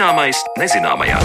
[0.00, 1.18] Zināmais nezināmajā.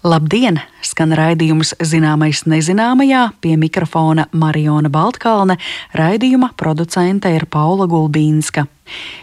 [0.00, 0.62] Labdien!
[0.80, 5.58] Skan raidījums Zināmais nezināmajā, pie mikrofona Mariona Baltkalne,
[5.92, 8.64] raidījuma producente ir Paula Gulbīnska.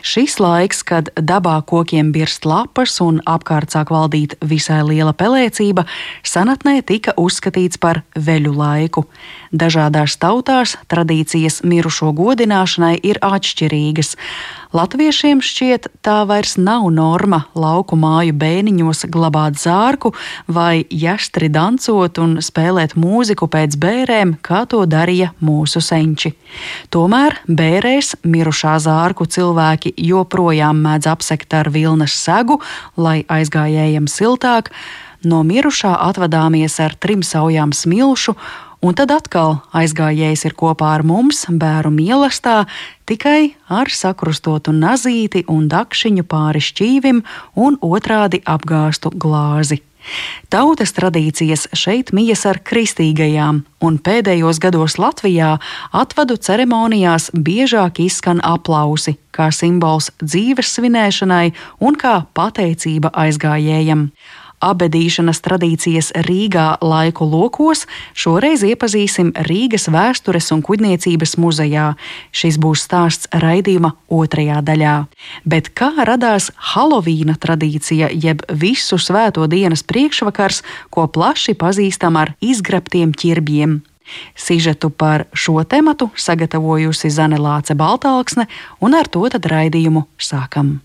[0.03, 5.85] Šis laiks, kad dabā kokiem birst lapas un apkārt sāk valdīt visai liela pelēcība,
[6.27, 9.05] senatnē tika uzskatīts par veļu laiku.
[9.53, 14.15] Dažādās tautās tradīcijas mirušo godināšanai ir atšķirīgas.
[14.73, 20.09] Latviešiem šķiet, tā vairs nav norma lauku māju bēniņos glabāt zārku
[20.49, 26.33] vai jastri dancot un spēlēt mūziku pēc bērēm, kā to darīja mūsu senči.
[26.89, 32.59] Tomēr bērēs mirušā zārku cilvēki joprojām mēdz apsekt ar vilnas segu,
[32.97, 34.71] lai aizgājējiem siltāk.
[35.23, 38.35] No mirušā atvadāmies ar trim saujām smilšu
[38.83, 42.65] Un tad atkal aizgājējs ir kopā ar mums, bērnu mīlestā,
[43.07, 47.23] tikai ar sakrustotu nazīti un dakšiņu pāri šķīvim
[47.55, 49.79] un otrādi apgāstu glāzi.
[50.53, 55.55] Tautas tradīcijas šeit mijas ar kristīgajām, un pēdējos gados Latvijā
[55.95, 64.09] atvadu ceremonijās biežāk izskan aplausi, kā simbols dzīves svinēšanai un kā pateicība aizgājējam
[64.63, 67.85] abedīšanas tradīcijas Rīgā laiku lokos,
[68.15, 71.93] šoreiz iepazīsim Rīgas vēstures un kuģniecības muzejā.
[72.31, 74.97] Šis būs stāsts raidījuma otrajā daļā.
[75.45, 80.63] Bet kā radās Halovīna tradīcija, jeb visu svēto dienas priekšvakars,
[80.93, 83.81] ko plaši pazīstam ar izgrabtiem ķirbjiem?
[84.35, 88.49] Sižetu par šo tematu sagatavojusi Zane Lāce Baltāksne,
[88.83, 90.79] un ar to tad raidījumu sākam.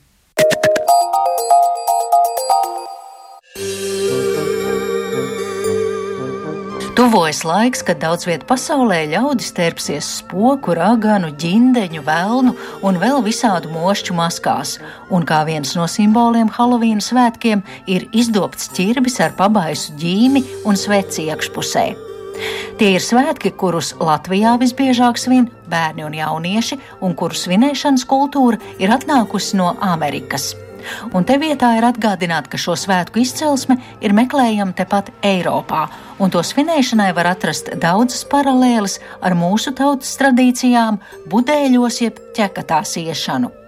[7.09, 12.53] Tuvojas laiks, kad daudz vietā pasaulē ļaudis terpsies spoku, raganu, ģindeņu, velnu
[12.85, 14.75] un vēl visādu mošķu maskās,
[15.09, 21.31] un kā viens no simboliem Halovīna svētkiem ir izdobts ķirbis ar pabaisu ģīmi un sveci
[21.33, 21.87] iekšpusē.
[22.77, 28.93] Tie ir svētki, kurus Latvijā visbiežāk svin bērni un jaunieši, un kuru svinēšanas kultūra ir
[29.01, 30.53] atnākusi no Amerikas.
[31.13, 35.87] Un te vietā ir atgādināt, ka šo svētku izcelsme ir meklējama tepat Eiropā,
[36.19, 41.01] un to svinēšanai var atrast daudzas paralēles ar mūsu tautas tradīcijām,
[41.31, 43.68] budēļos jeb ķekatās iešanu.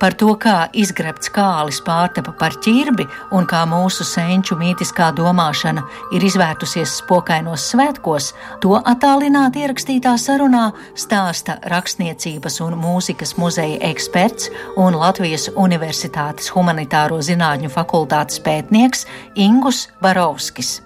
[0.00, 3.06] Par to, kā izgrebts kālis pārtapa par ķirbi
[3.36, 5.84] un kā mūsu senču mītiskā domāšana
[6.16, 8.32] ir izvērtusies spokainos svētkos,
[8.62, 14.50] to attālināti ierakstītā sarunā stāsta rakstniecības un mūzikas muzeja eksperts
[14.80, 20.80] un Latvijas Universitātes humanitāro zinātņu fakultātes pētnieks Ingus Barovskis.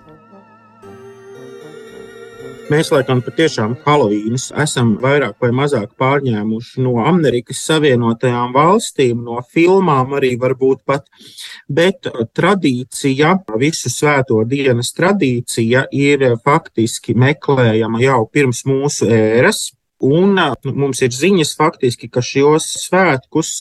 [2.73, 10.15] Mēs, laikam, patiešām Halovīnas esam vairāk vai mazāk pārņēmuši no Amerikas Savienotajām valstīm, no filmām
[10.17, 11.05] arī varbūt pat,
[11.69, 19.67] bet tradīcija, visu svēto dienas tradīcija ir faktiski meklējama jau pirms mūsu ēras,
[20.01, 23.59] un nu, mums ir ziņas faktiski, ka šos svētkus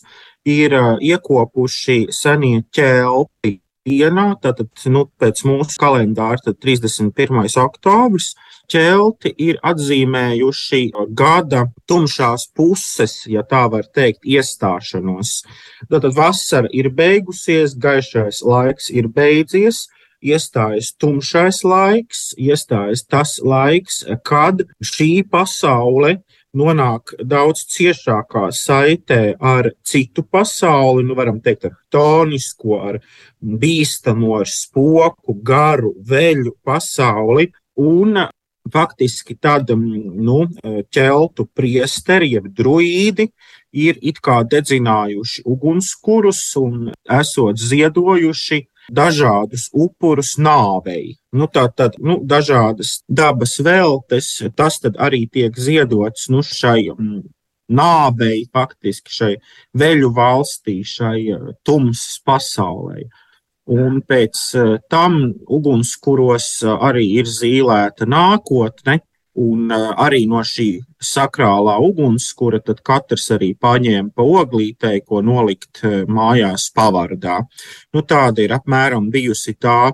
[0.47, 7.43] ir iekopuši senie ķelti dienā, tātad nu, pēc mūsu kalendāra, tad 31.
[7.67, 8.31] oktobris,
[8.73, 15.43] ķelti ir atzīmējuši gada tumšās puses, ja tā var teikt, iestāšanos.
[15.91, 19.87] Tātad vasara ir beigusies, gaišais laiks ir beidzies.
[20.23, 26.21] Iestājas tumšais laiks, iestājas tas laiks, kad šī pasaule
[26.55, 33.01] nonāk daudz ciešākā saitē ar citu pasauli, nu, varam teikt, ar tonisko, ar
[33.41, 37.49] bīstamo, ar spoku, garu, veļu pasauli.
[37.83, 38.21] Un
[38.71, 40.43] faktiski tad mm, nu,
[40.93, 43.29] ķeltu priesteri, jeb druīdi,
[43.73, 51.15] ir it kā dedzinājuši ugunskurus un esot ziedojuši dažādus upurus nāvei.
[51.31, 57.23] Nu, tā tad nu, dažādas dabas veltes, tas arī tiek ziedots nu, šai mm,
[57.73, 59.33] nāvei, faktiski šai
[59.79, 61.19] veļu valstī, šai
[61.63, 63.07] tumsas pasaulē.
[63.71, 68.97] Un pēc eh, tam ugunskuros eh, arī ir zīmēta nākotne,
[69.39, 75.79] un eh, arī no šī sakrālā ugunskura katrs arī paņēma pa oglītei, ko nolikt
[76.11, 77.39] mājās pavardā.
[77.95, 79.93] Nu, tāda ir apmēram bijusi tā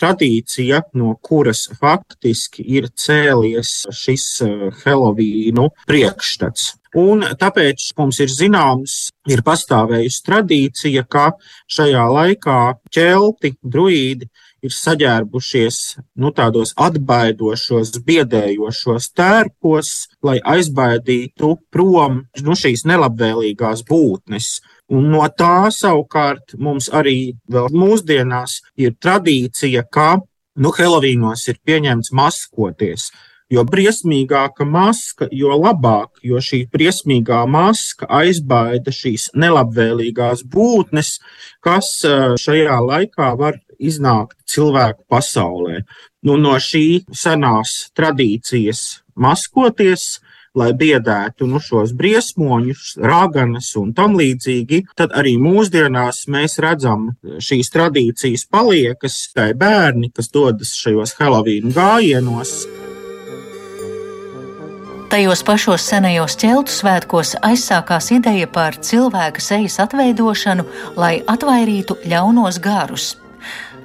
[0.00, 4.42] tradīcija, no kuras faktiski ir cēlies šis
[4.80, 6.79] Helovīnu priekšstats.
[6.98, 11.28] Un tāpēc mums ir zināms, ir pastāvējusi tradīcija, ka
[11.70, 12.60] šajā laikā
[12.90, 14.26] ķelti, druīdi
[14.66, 15.78] ir saģērbušies
[16.20, 19.92] nu, tādos atbaidošos, biedējošos tērpos,
[20.26, 24.58] lai aizbaidītu prom nu, šīs nelabvēlīgās būtnes.
[24.90, 30.16] Un no tā savukārt mums arī vēl mūsdienās ir tradīcija, ka
[30.58, 33.12] nu, Helovīnos ir pieņemts maskoties.
[33.50, 41.16] Jo briesmīgāka maska, jo labāk, jo šī briesmīgā maska aizbaida šīs nelabvēlīgās būtnes,
[41.64, 41.90] kas
[42.38, 45.82] šajā laikā var iznākt cilvēku pasaulē.
[46.22, 50.20] Nu, no šī senās tradīcijas maskoties,
[50.54, 57.72] lai biedētu nu, šos briesmoņus, raganas un tam līdzīgi, tad arī mūsdienās mēs redzam šīs
[57.74, 62.79] tradīcijas paliekas, tai bērni, kas dodas šajos Helovīnu gājienos.
[65.10, 70.62] Tajos pašos senajos ķeltu svētkos aizsākās ideja par cilvēka sejas atveidošanu,
[71.02, 73.16] lai atvairītu ļaunos garus.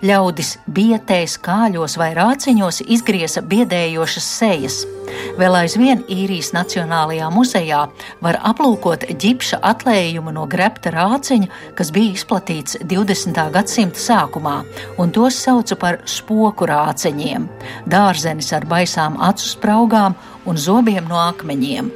[0.06, 4.76] Ļaudis bietēs, kāļos vai rāciņos izgrieza biedējošas sejas.
[5.40, 7.80] Vēl aizvien īrijas Nacionālajā muzejā
[8.22, 11.50] var aplūkot ģipša atlējumu no grepta rāciņa,
[11.80, 13.40] kas bija izplatīts 20.
[13.56, 14.56] gadsimta sākumā,
[15.02, 17.48] un tos sauca par spoku rāciņiem-
[17.96, 20.14] dārzenis ar baisām acu spraugām
[20.46, 21.90] un zobiem no akmeņiem.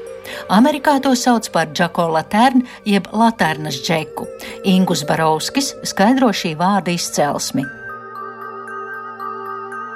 [0.50, 4.26] Amerikā to sauc par Džako Laternu, jeb Laternas džeku.
[4.64, 7.79] Ingus Barovskis skaidro šī vārda izcelsmi.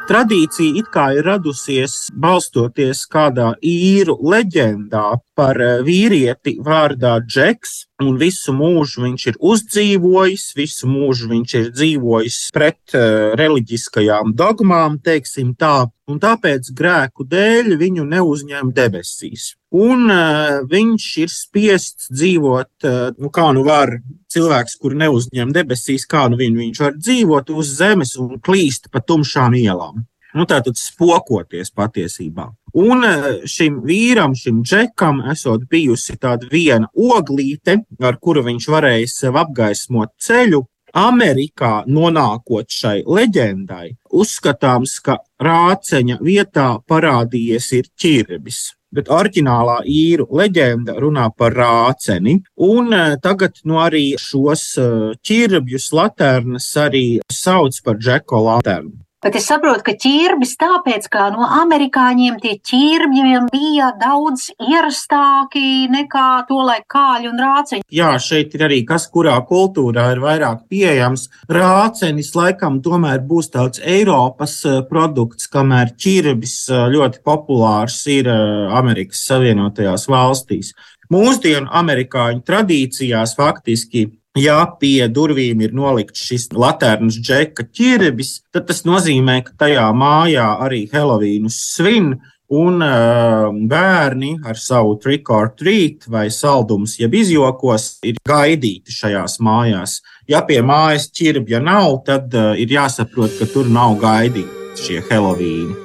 [0.03, 5.03] Tradīcija it kā ir radusies balstoties kādā īru leģendā
[5.37, 11.69] par eh, vīrieti vārdā Džeks, un visu mūžu viņš ir uzdzīvojis, visu mūžu viņš ir
[11.71, 19.53] dzīvojis pret uh, reliģiskajām dogmām, teiksim tā, un tāpēc grēku dēļ viņu neuzņem debesīs.
[19.71, 23.95] Un uh, viņš ir spiests dzīvot, uh, nu, kā nu var
[24.33, 28.99] cilvēks, kur neuzņem debesīs, kā nu viņu viņš var dzīvot uz zemes un klīst pa
[28.99, 30.03] tumšām ielām.
[30.33, 32.47] Nu, Tātad spokoties patiesībā.
[32.73, 33.15] Un e,
[33.45, 40.15] šim vīram, šim džekam, esot bijusi tāda viena oglīte, ar kuru viņš varēja sev apgaismot
[40.17, 40.63] ceļu,
[40.93, 48.59] Amerikā nonākot šai leģendai, uzskatāms, ka rāceņa vietā parādījies ir ķirbis.
[48.93, 54.89] Bet oriģinālā īru leģenda runā par rāceni, un e, tagad nu, arī šos e,
[55.25, 58.99] ķirbjus laternas arī sauc par džeko laternu.
[59.23, 66.25] Bet es saprotu, ka ķirbis tāpēc, ka no amerikāņiem tie ķirbļiem bija daudz ierastāki nekā
[66.49, 67.85] to, lai kāļi un rāceņi.
[67.87, 71.29] Jā, šeit ir arī kas, kurā kultūrā ir vairāk pieejams.
[71.47, 78.75] Rācenis laikam tomēr būs tāds Eiropas eh, produkts, kamēr ķirbis eh, ļoti populārs ir eh,
[78.75, 80.73] Amerikas Savienotajās valstīs.
[81.13, 84.09] Mūsdienu amerikāņu tradīcijās faktiski
[84.39, 90.47] Ja pie durvīm ir nolikts šis laternas džeka ķirbis, tad tas nozīmē, ka tajā mājā
[90.65, 92.15] arī Helovīnu svin,
[92.53, 99.39] un uh, bērni ar savu trick or treat vai saldumus, jeb izjokos, ir gaidīti šajās
[99.43, 99.99] mājās.
[100.29, 105.82] Ja pie mājas ķirbja nav, tad uh, ir jāsaprot, ka tur nav gaidīti šie Helovīni.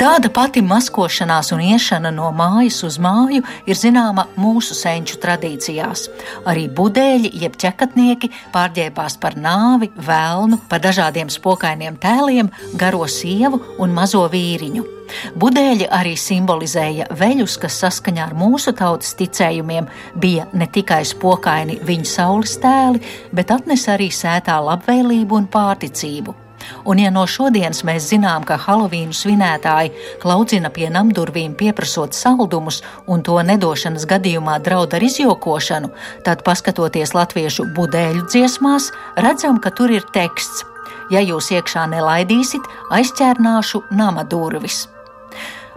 [0.00, 6.06] Tāda pati maskošanās un iešana no mājas uz māju ir zināma mūsu senču tradīcijās.
[6.48, 12.48] Arī budēļi, jeb ķekatnieki, pārģērbās par nāvi, vēlnu, par dažādiem spokainiem tēliem,
[12.80, 14.88] garo sievu un mazo vīriņu.
[15.36, 22.14] Budēļi arī simbolizēja veļus, kas saskaņā ar mūsu tautas ticējumiem bija ne tikai spokaini viņa
[22.16, 23.04] saules tēli,
[23.36, 26.39] bet atnes arī sētā labvēlību un pārticību.
[26.84, 33.24] Un, ja no šodienas mēs zinām, ka Halovīnu svinētāji klaudzina pie namdurvīm pieprasot saldumus un
[33.26, 35.92] to nedošanas gadījumā draud ar izjokošanu,
[36.26, 40.64] tad, paskatoties latviešu budēļu dziesmās, redzam, ka tur ir teksts:
[41.10, 44.86] Ja jūs iekšā nelaidīsit, aizķērnāšu nama durvis.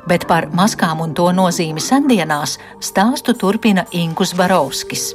[0.07, 5.13] Bet par maskām un to nozīmi sendienās stāstu turpina Ingus Barovskis.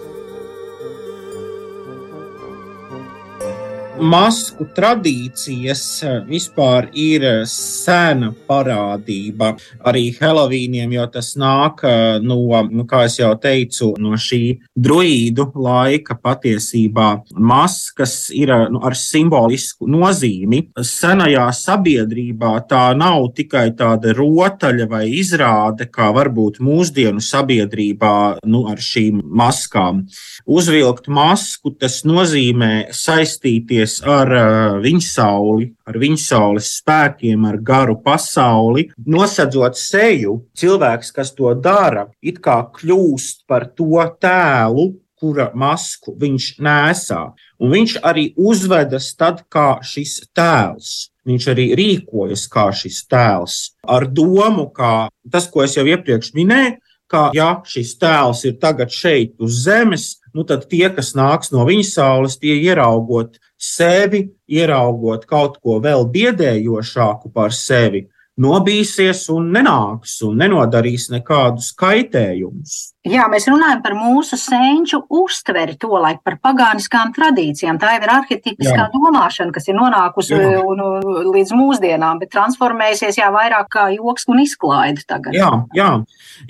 [4.00, 9.52] Masku tradīcijas eh, vispār ir eh, sena parādība
[9.86, 12.38] arī Helovīniem, jo tas nāk eh, no,
[12.70, 17.08] nu, kā jau teicu, no šī druīdu laika patiesībā.
[17.34, 20.68] Maskas ir nu, ar simbolisku nozīmi.
[20.78, 28.14] Senajā sabiedrībā tā nav tikai tāda rotaļa vai izrāde, kā varbūt mūsdienu sabiedrībā
[28.46, 30.04] nu, ar šīm maskām.
[30.48, 38.88] Uzvilkt masku tas nozīmē saistīties sadarboties ar uh, viņsauli, ar viņsaules spēkiem, ar garu pasauli,
[39.06, 40.44] nosedzot seju.
[40.56, 47.32] Cilvēks, kas to dara, it kā kļūst par to tēlu, kura masku viņš nesā.
[47.58, 51.10] Un viņš arī uzvedas tad kā šis tēls.
[51.26, 56.78] Viņš arī rīkojas kā šis tēls, ar domu, ka tas, ko es jau iepriekš minēju,
[57.08, 61.66] ka ja šis tēls ir tagad šeit uz zemes, nu tad tie, kas nāks no
[61.68, 68.06] viņa saules, tie ieraugot sevi, ieraugot kaut ko vēl biedējošāku par sevi,
[68.38, 72.94] nobīsies un nenāks un nenodarīs nekādus kaitējumus.
[73.08, 77.78] Jā, mēs runājam par mūsu senču uztveri, tolaik par pagāniskām tradīcijām.
[77.80, 78.88] Tā jau ir arhitipiskā jā.
[78.92, 80.60] domāšana, kas ir nonākusi jā.
[80.60, 85.36] un, un, līdz mūsdienām, bet transformēsies jā, vairāk kā joks un izklaide tagad.
[85.36, 85.90] Jā, jā,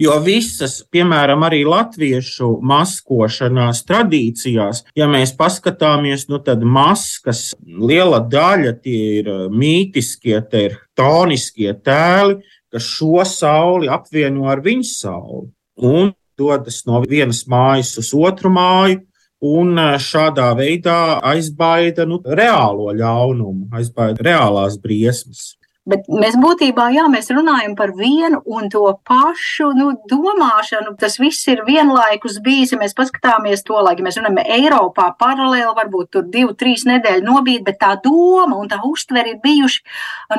[0.00, 8.76] jo visas, piemēram, arī latviešu maskošanās tradīcijās, ja mēs paskatāmies, nu tad maskas liela daļa
[8.82, 12.40] tie ir mītiskie, tie ir toniskie tēli,
[12.72, 15.46] kas šo sauli apvieno ar viņas sauli.
[15.78, 19.02] Un dodas no vienas mājas uz otru māju.
[19.38, 25.52] Un e, šādā veidā aizbaida nu, reālo ļaunumu, aizbaida reālās briesmas.
[25.88, 30.92] Bet mēs būtībā jā, mēs runājam par vienu un to pašu nu, domāšanu.
[31.00, 32.74] Tas viss ir vienlaikus bijis.
[32.74, 37.64] Ja mēs paskatāmies to, lai mēs runājam, Eiropā paralēli, varbūt tur divu, trīs nedēļu nobīt,
[37.64, 39.80] bet tā doma un tā uztvere ir bijuši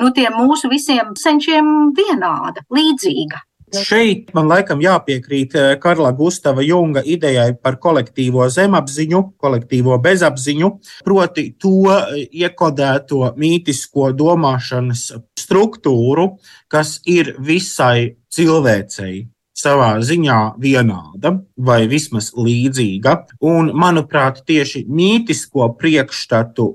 [0.04, 3.42] nu, mūsu visiem senčiem vienāda, līdzīga.
[3.76, 10.72] Šeit man laikam jāpiekrīt eh, Karla Gustava Junga idejai par kolektīvo zemapziņu, kolektīvo bezapziņu,
[11.06, 15.10] proti to eh, iekodēto mītisko domāšanas
[15.40, 16.32] struktūru,
[16.72, 19.28] kas ir visai cilvēcei
[19.60, 23.16] savā ziņā vienāda vai vismaz līdzīga.
[23.46, 26.70] Un, manuprāt, tieši mītisko priekšstatu,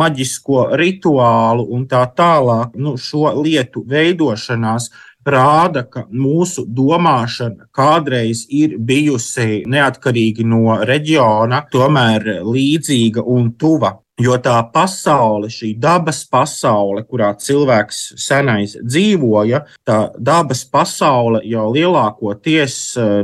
[0.00, 4.90] maģisko rituālu un tā tālāk nu, šo lietu veidošanās
[5.26, 13.98] rāda, ka mūsu domāšana kādreiz ir bijusi neatkarīgi no reģiona, tomēr līdzīga un tuva.
[14.20, 22.74] Jo tā pasaule, šī dabas pasaule, kurā cilvēks senais dzīvoja, tā dabas pasaule jau lielākoties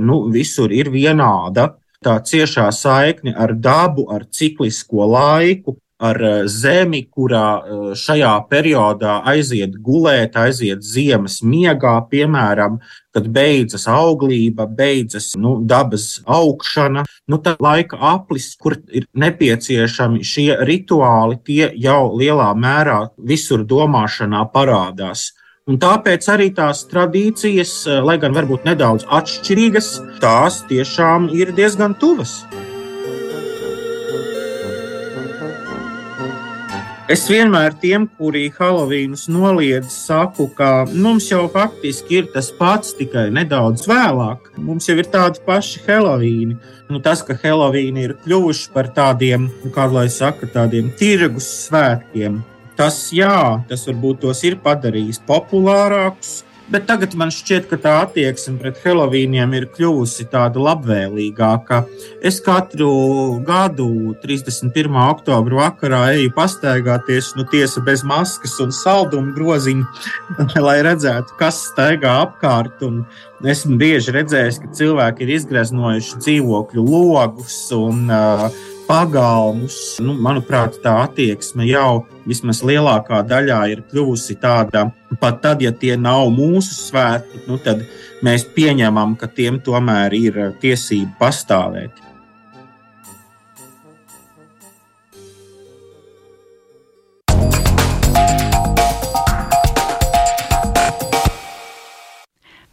[0.01, 1.75] nu, visur ir vienāda.
[2.05, 9.21] Tā ciešā saikne ar dabu, ar ciklisko laiku, ar eh, zemi, kurā eh, šajā periodā
[9.29, 12.79] aiziet gulēt, aiziet ziemas miegā, piemēram,
[13.17, 17.07] kad beidzas auglība, beidzas nu, dabas augšana.
[17.27, 24.45] Nu, tad laika aplis, kur ir nepieciešami šie rituāli, tie jau lielā mērā visur domāšanā
[24.53, 25.31] parādās.
[25.67, 31.97] Un tāpēc arī tās tradīcijas, eh, lai gan varbūt nedaudz atšķirīgas, tās tiešām ir diezgan
[31.99, 32.45] tuvas.
[37.07, 43.29] Es vienmēr tiem, kuri Halovīnus noliedz, saku, ka mums jau faktiski ir tas pats, tikai
[43.31, 44.49] nedaudz vēlāk.
[44.59, 46.57] Mums jau ir tādi paši Halovīni.
[46.91, 52.41] Nu, tas, ka Halovīni ir kļuvuši par tādiem, nu, kā lai saka, tādiem tirgus svētkiem,
[52.75, 58.57] tas jā, tas varbūt tos ir padarījis populārākus, Bet tagad man šķiet, ka tā attieksme
[58.59, 61.85] pret Helovīniem ir kļuvusi tāda labvēlīgāka.
[62.27, 62.89] Es katru
[63.47, 63.87] gadu,
[64.25, 64.99] 31.
[65.05, 69.87] oktobra vakarā, eju pastaigāties, nu, tiesa bez maskas un salduma groziņa,
[70.67, 72.83] lai redzētu, kas staigā apkārt.
[72.83, 73.05] Un
[73.47, 78.51] esmu bieži redzējis, ka cilvēki ir izgreznojuši dzīvokļu logus un uh,
[78.87, 79.99] pagalmus.
[80.03, 84.89] Nu, manuprāt, tā attieksme jau vismaz lielākā daļā ir kļuvusi tāda,
[85.21, 87.85] pat tad, ja tie nav mūsu svētki, nu, tad
[88.27, 92.06] mēs pieņemam, ka tiem tomēr ir tiesība pastāvēt.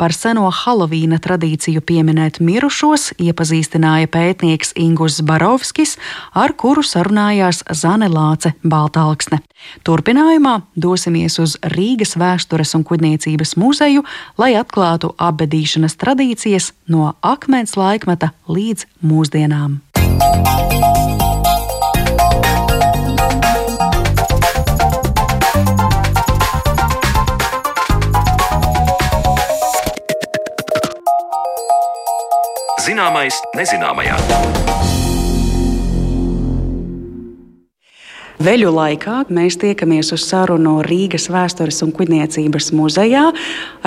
[0.03, 5.93] Par seno Halovīna tradīciju pieminēt mirušos iepazīstināja pētnieks Ingus Barovskis,
[6.35, 9.39] ar kuru sarunājās Zane Lāce Baltāksne.
[9.87, 14.03] Turpinājumā dosimies uz Rīgas vēstures un kuģniecības muzeju,
[14.35, 19.79] lai atklātu apbedīšanas tradīcijas no akmens laikmeta līdz mūsdienām.
[32.83, 34.17] Zināmais nezināmajā.
[38.43, 43.21] Veļu laikā mēs tiekamies uz sarunu Rīgas vēstures un kuģniecības muzejā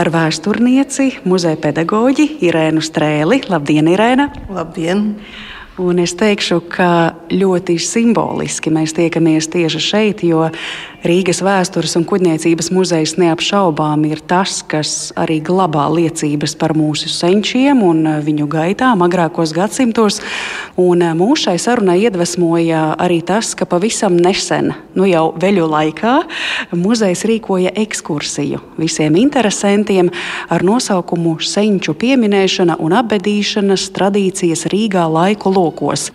[0.01, 3.43] ar vēsturnieci, muzeja pedagoģi Irēnu Strēli.
[3.53, 4.31] Labdien, Irēna!
[4.49, 5.11] Labdien!
[5.77, 6.89] Un es teikšu, ka
[7.33, 10.47] ļoti simboliski mēs tiekamies tieši šeit, jo
[11.07, 17.83] Rīgas vēstures un kuģniecības muzejs neapšaubām ir tas, kas arī glabā liecības par mūsu senčiem
[17.87, 20.19] un viņu gaitām agrākos gadsimtos.
[20.83, 26.17] Un mūs šai sarunai iedvesmoja arī tas, ka pavisam nesen, nu jau veļu laikā,
[26.75, 30.11] muzejs rīkoja ekskursiju visiem interesantiem
[30.51, 36.11] ar nosaukumu Senču pieminēšana un apbedīšanas tradīcijas Rīgā laiku lokos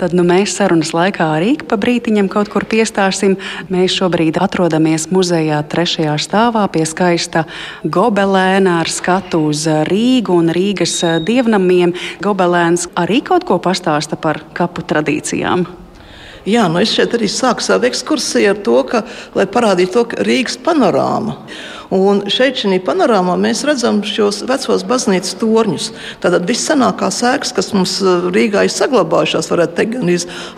[0.00, 3.36] tad nu, mēs sarunas laikā arī pa brītiņam kaut kur piestāsim.
[3.72, 7.46] Mēs šobrīd atrodamies muzejā trešajā stāvā pie skaista
[7.82, 11.96] gobelēna ar skatu uz Rīgu un Rīgas dievnamiem.
[12.24, 15.66] Gobelēns arī kaut ko pastāsta par kapu tradīcijām.
[16.46, 19.00] Jā, nu es šeit arī sāku savu ekskursiju ar to, ka,
[19.34, 21.34] lai parādītu to Rīgas panorāmu.
[21.94, 25.90] Un šeit, šajā panorāmā, mēs redzam šos vecos baznīcas torņus.
[26.22, 30.10] Tātad viscenākās ēkas, kas mums uh, Rīgā ir saglabājušās, varētu teikt, gan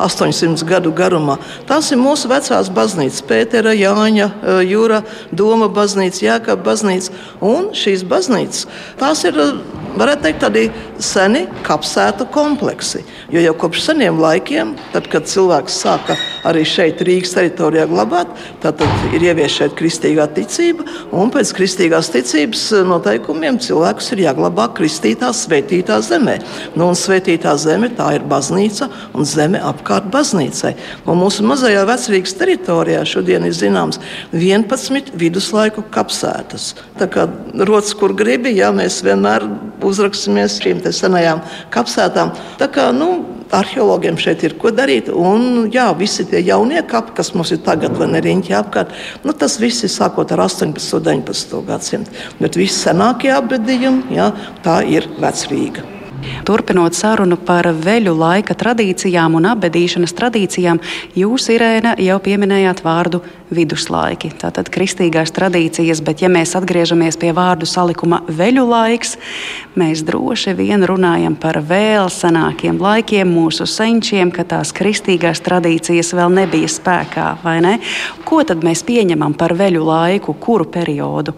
[0.09, 1.39] 800 gadu garumā.
[1.69, 7.13] Tās ir mūsu vecās baznīcas, Pētera, Jāņa, uh, Jūra, Doma baznīca, Jēkab baznīca.
[7.45, 8.65] Un šīs baznīcas,
[9.01, 10.65] tās ir, uh, varētu teikt, tādi
[11.03, 13.05] seni kapsētu kompleksi.
[13.33, 16.17] Jo jau kopš seniem laikiem, tad, kad cilvēks sāka
[16.49, 18.31] arī šeit Rīgas teritorijā glabāt,
[18.63, 18.83] tad
[19.13, 20.87] ir ieviesta šeit kristīgā ticība.
[21.19, 26.37] Un pēc kristīgās ticības eh, noteikumiem cilvēkus ir jāglabā kristītā, svētītā zemē.
[26.77, 28.87] Nu, un svētītā zeme tā ir baznīca
[29.19, 30.75] un zeme apkārt baznīcai.
[31.09, 33.99] Un mūsu mazajā vecrīgas teritorijā šodien ir zināms
[34.37, 36.71] 11 viduslaiku kapsētas.
[37.01, 37.27] Tā kā
[37.59, 39.49] rodas, kur gribi, ja mēs vienmēr
[39.85, 41.43] uzraksimies šīm senajām
[41.75, 42.31] kapsētām.
[42.61, 45.11] Tā kā, nu, arheologiem šeit ir ko darīt.
[45.13, 49.35] Un, jā, visi tie jaunie kapi, kas mums ir tagad, vai ne riņķi apkārt, nu,
[49.37, 50.97] tas viss ir sākot ar 18.
[50.99, 51.61] un 19.
[51.69, 52.27] gadsimtu.
[52.41, 54.33] Bet visi senākie apbedījumi, jā,
[54.65, 55.98] tā ir Vecrīga.
[56.47, 60.81] Turpinot sarunu par veļu laika tradīcijām un apbedīšanas tradīcijām,
[61.19, 63.21] jūs, Irēna, jau pieminējāt vārdu
[63.55, 64.31] viduslaiki.
[64.41, 69.17] Tātad kristīgās tradīcijas, bet ja mēs atgriežamies pie vārdu salikuma veļu laiks,
[69.79, 76.35] mēs droši vien runājam par vēl senākiem laikiem, mūsu senčiem, ka tās kristīgās tradīcijas vēl
[76.43, 77.79] nebija spēkā, vai ne?
[78.29, 81.37] Ko tad mēs pieņemam par veļu laiku, kuru periodu?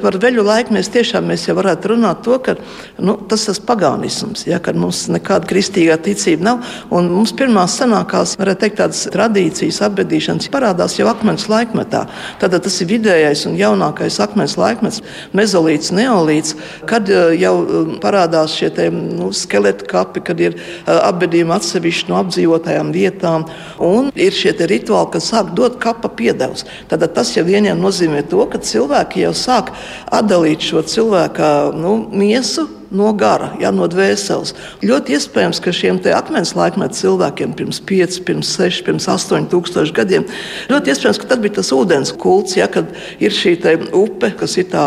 [0.00, 2.56] Par veļu laiku mēs tiešām mēs jau varētu runāt to, ka
[2.98, 6.72] nu, tas ir pagānisms, ja, kad mums nekāda kristīgā ticība nav.
[6.94, 12.04] Un mums pirmās senākās, varētu teikt, tādas tradīcijas apbedīšanas parādās jau akmens laikmetā.
[12.42, 15.02] Tad tas ir vidējais un jaunākais akmens laikmets,
[15.36, 16.56] mezolīts, neolīts,
[16.90, 22.10] kad eh, jau um, parādās šie te, nu, skeleti kapi, kad ir uh, apbedījumi atsevišķi
[22.10, 23.46] no apdzīvotajām vietām.
[23.84, 26.66] Un ir šie rituāli, kad sāk dot kapa piedevs.
[26.90, 29.72] Tad tas jau vieniem nozīmē to, ka cilvēki jau sāk
[30.14, 34.54] atdalīt šo cilvēku nu, miesu no gara, ja, no dvēseles.
[34.84, 40.26] Ļoti iespējams, ka šiem akmens laikmetu cilvēkiem pirms 5, pirms 6, pirms 8 tūkstoši gadiem
[40.70, 42.90] ļoti iespējams, ka tad bija tas ūdens kults, ja, kad
[43.22, 43.56] ir šī
[43.96, 44.84] upe, kas ir tā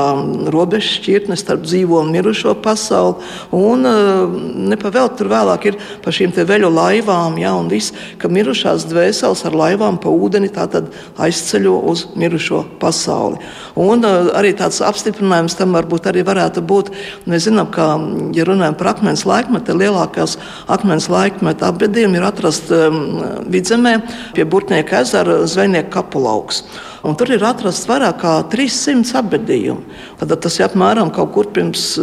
[0.54, 3.18] robeža šķirtne starp dzīvo un mirušo pasauli.
[3.56, 4.38] Un eh,
[4.74, 9.58] nepavēl tur vēlāk ir par šīm veļu laivām, ja, un viss, ka mirušās dvēseles ar
[9.58, 13.42] laivām pa ūdeni aizceļo uz mirušo pasauli.
[13.80, 16.94] Un eh, arī tāds apstiprinājums tam varbūt arī varētu būt.
[17.28, 17.87] Mēs zinām, ka
[18.36, 20.38] ja runājam par akmens laikmetu, lielākās
[20.72, 23.00] akmens laikmeta apbedījumi ir atrasti um,
[23.54, 23.98] vidzemē
[24.36, 26.64] pie Burtnieka ezera zvejnieku kapulauks.
[27.08, 29.86] Un tur ir atrasts vairāk kā 300 apbedījumu.
[30.20, 31.94] Tad tas ir apmēram kaut kur pirms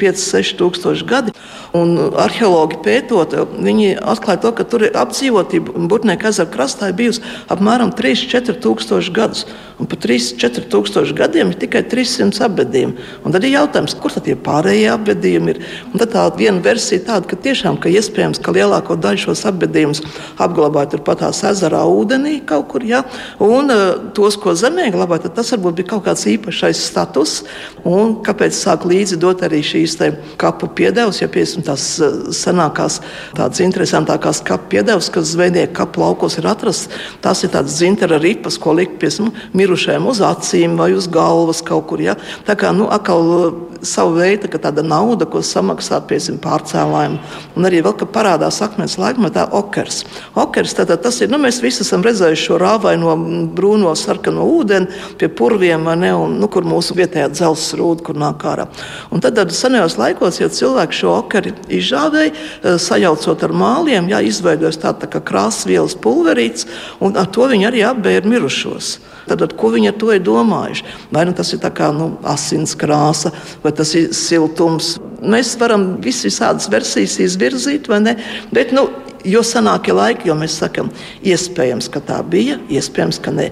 [0.00, 1.34] 5-6 tūkstoši gadi.
[1.76, 7.20] Un arheologi pētot, viņi atklāja to, ka tur ir apdzīvotība Burtnieka ezera krastā bijusi
[7.52, 9.44] apmēram 3-4 tūkstoši gadus.
[9.78, 13.04] Un par 3-4 tūkstoši gadiem ir tikai 300 apbedījumi.
[13.22, 15.54] Un tad ir jautājums, kur tad ir pārējie apbedījumi?
[15.54, 15.60] Ir?
[15.92, 20.02] Un tad tā viena versija tāda, ka tiešām ka iespējams, ka lielāko daļu šos apbedījumus
[20.40, 23.04] apglabāja turpat tās ezerā ūdenī kaut kur, ja?
[23.44, 23.84] un uh,
[24.16, 27.42] tos, ko zemē glabāja, tas varbūt bija kaut kāds īpašais status.
[27.88, 29.98] Un kāpēc sāk līdzi dot arī šīs
[30.40, 33.00] kapu piedevas, ja piemēram tās uh, senākās,
[33.36, 36.88] tādas interesantākās kapu piedevas, kas zvejnieku kapu laukos ir atrastas,
[37.24, 39.10] tās ir tādas dzintara ripas, ko likt pie
[39.58, 42.00] mirušajiem uz acīm vai uz galvas kaut kur.
[42.02, 42.16] Ja?
[42.48, 47.18] Tā kā nu, atkal uh, savu veidu tāda nauda, ko samaksā piesim pārcēlājiem.
[47.58, 50.02] Un arī vēl, ka parādās akmens laikmetā okers.
[50.38, 53.14] Okers tātad tas ir, nu mēs visi esam redzējuši šo rāvaino
[53.54, 53.92] brūno
[54.28, 58.68] sarkano ūdeni pie purviem, ne, un, nu, kur mūsu vietējā dzelzs rūda, kur nāk ārā.
[59.10, 64.20] Un tad, tad senajos laikos, ja cilvēki šo okeri izžāvēja, uh, sajaucot ar māliem, jā,
[64.22, 66.68] izveidojas tāda tā kā krāsvielas pulverīts,
[67.00, 68.98] un ar to viņi arī apbēra mirušos.
[69.28, 70.86] Tad, tad, ko viņi ar to ir domājuši?
[71.12, 74.96] Vai nu, tas ir kā, nu, asins krāsa, vai tas ir siltums.
[75.20, 78.16] Mēs varam visādas versijas izvirzīt, vai ne?
[78.54, 78.86] Bet, nu,
[79.28, 80.88] jo senākie laiki, jo mēs sakām,
[81.26, 83.50] iespējams, ka tā bija, iespējams, ka nē.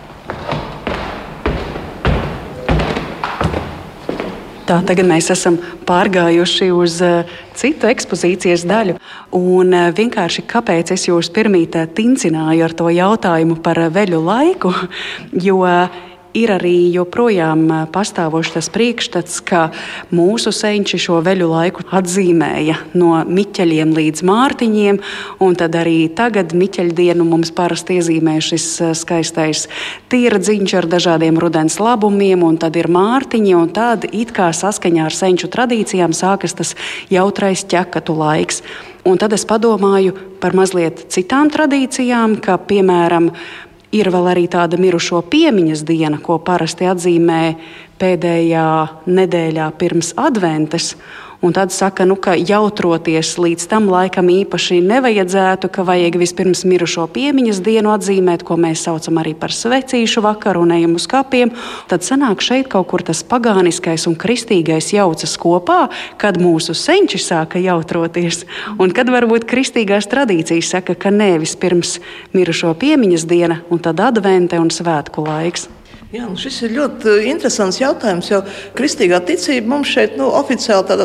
[4.66, 8.96] Tā tagad mēs esam pārgājuši uz uh, citu ekspozīcijas daļu.
[9.38, 14.74] Un uh, vienkārši kāpēc es jūs pirmīt tincināju ar to jautājumu par veļu laiku?
[15.46, 16.02] Jo uh,
[16.37, 19.70] ir arī joprojām pastāvošs tas priekšstats, ka
[20.14, 25.01] mūsu senči šo veļu laiku atzīmēja no miķeļiem līdz mārtiņiem,
[25.42, 28.68] un tad arī tagad miķeļdienu mums parasti iezīmē šis
[29.01, 29.66] skaistais
[30.12, 35.16] tīradziņš ar dažādiem rudens labumiem, un tad ir mārtiņi, un tad it kā saskaņā ar
[35.16, 36.77] senču tradīcijām sākas tas
[37.12, 38.62] jautrais ķekatu laiks.
[39.07, 43.31] Un tad es padomāju par mazliet citām tradīcijām, ka, piemēram,
[43.94, 47.42] Ir vēl arī tāda mirušo piemiņas diena, ko parasti atzīmē
[48.01, 48.66] pēdējā
[49.07, 50.94] nedēļā pirms adventes.
[51.40, 57.05] Un tad saka, nu, ka jautroties līdz tam laikam īpaši nevajadzētu, ka vajag vispirms mirušo
[57.12, 61.53] piemiņas dienu atzīmēt, ko mēs saucam arī par svecīšu vakaru un ejam uz kapiem.
[61.90, 67.61] Tad sanāk šeit kaut kur tas pagāniskais un kristīgais jaucas kopā, kad mūsu senči sāka
[67.61, 68.46] jautroties.
[68.81, 71.99] Un kad varbūt kristīgās tradīcijas saka, ka nē, vispirms
[72.33, 75.68] mirušo piemiņas diena un tad advente un svētku laiks.
[76.14, 78.38] Jā, nu šis ir ļoti uh, interesants jautājums, jo
[78.79, 81.03] kristīgā ticība mums šeit nu, oficiāli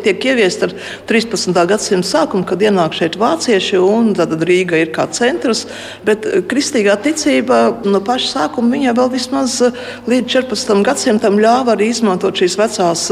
[0.00, 0.72] tiek ieviesta ar
[1.10, 1.52] 13.
[1.68, 5.66] gadsimta sākumu, kad ienāk šeit vācieši un Rīga ir kā centrs.
[6.08, 10.80] Bet uh, kristīgā ticība no paša sākuma viņai vēl vismaz uh, līdz 14.
[10.86, 13.02] gadsimtam ļāva arī izmantot šīs vecās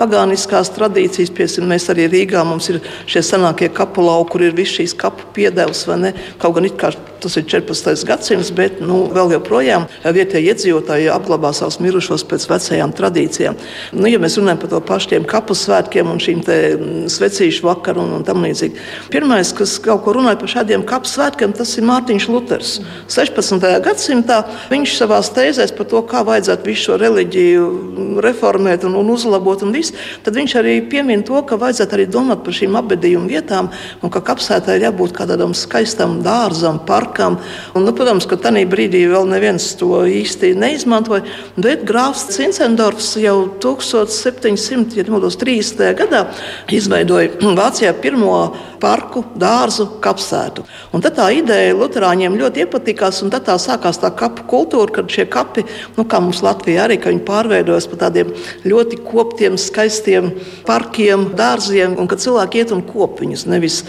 [0.00, 1.34] pagāniskās tradīcijas.
[1.36, 5.28] Piesim, mēs arī Rīgā mums ir šie senākie kapu lauki, kur ir viss šīs kapu
[5.36, 6.14] piedevs, vai ne?
[6.40, 6.94] Kaut gan it kā
[7.26, 8.06] tas ir 14.
[8.08, 13.58] gadsimts, bet nu, vēl joprojām vietējie iedzīvotāji apglabā savus mirušos pēc vecajām tradīcijām.
[13.96, 18.14] Nu, ja mēs runājam par to pašiem kapus svētkiem un šīm mm, svecīšu vakaru un,
[18.18, 18.82] un tam līdzīgi.
[19.12, 22.76] Pirmais, kas kaut ko runāja par šādiem kapu svētkiem, tas ir Mārtiņš Luters.
[23.12, 23.66] 16.
[23.84, 29.64] gadsimtā viņš savā tēzēs par to, kā vajadzētu visu šo reliģiju reformēt un, un uzlabot,
[29.66, 33.70] un viss, tad viņš arī piemin to, ka vajadzētu arī domāt par šīm apbedījumu vietām
[34.02, 37.38] un ka kapsētā ir jābūt kādam skaistam dārzam, parkam parkam.
[37.74, 41.22] Un, nu, protams, ka tajā brīdī vēl neviens to īsti neizmantoja.
[41.56, 45.94] Bet grāfs Cincendorfs jau 1730.
[45.96, 46.26] gadā
[46.70, 50.64] izveidoja Vācijā pirmo parku, dārzu, kapsētu.
[50.94, 55.26] Un tad tā ideja Lutāņiem ļoti iepatikās, un tā sākās tā kapu kultūra, kad šie
[55.30, 55.62] kapi,
[55.96, 58.26] nu, kā mums Latvijā arī, viņi pārveidojas par tādiem
[58.66, 60.24] ļoti koptiem, skaistiem
[60.66, 63.86] parkiem, dārziem, un kad cilvēki iet un kop viņus nevis eh,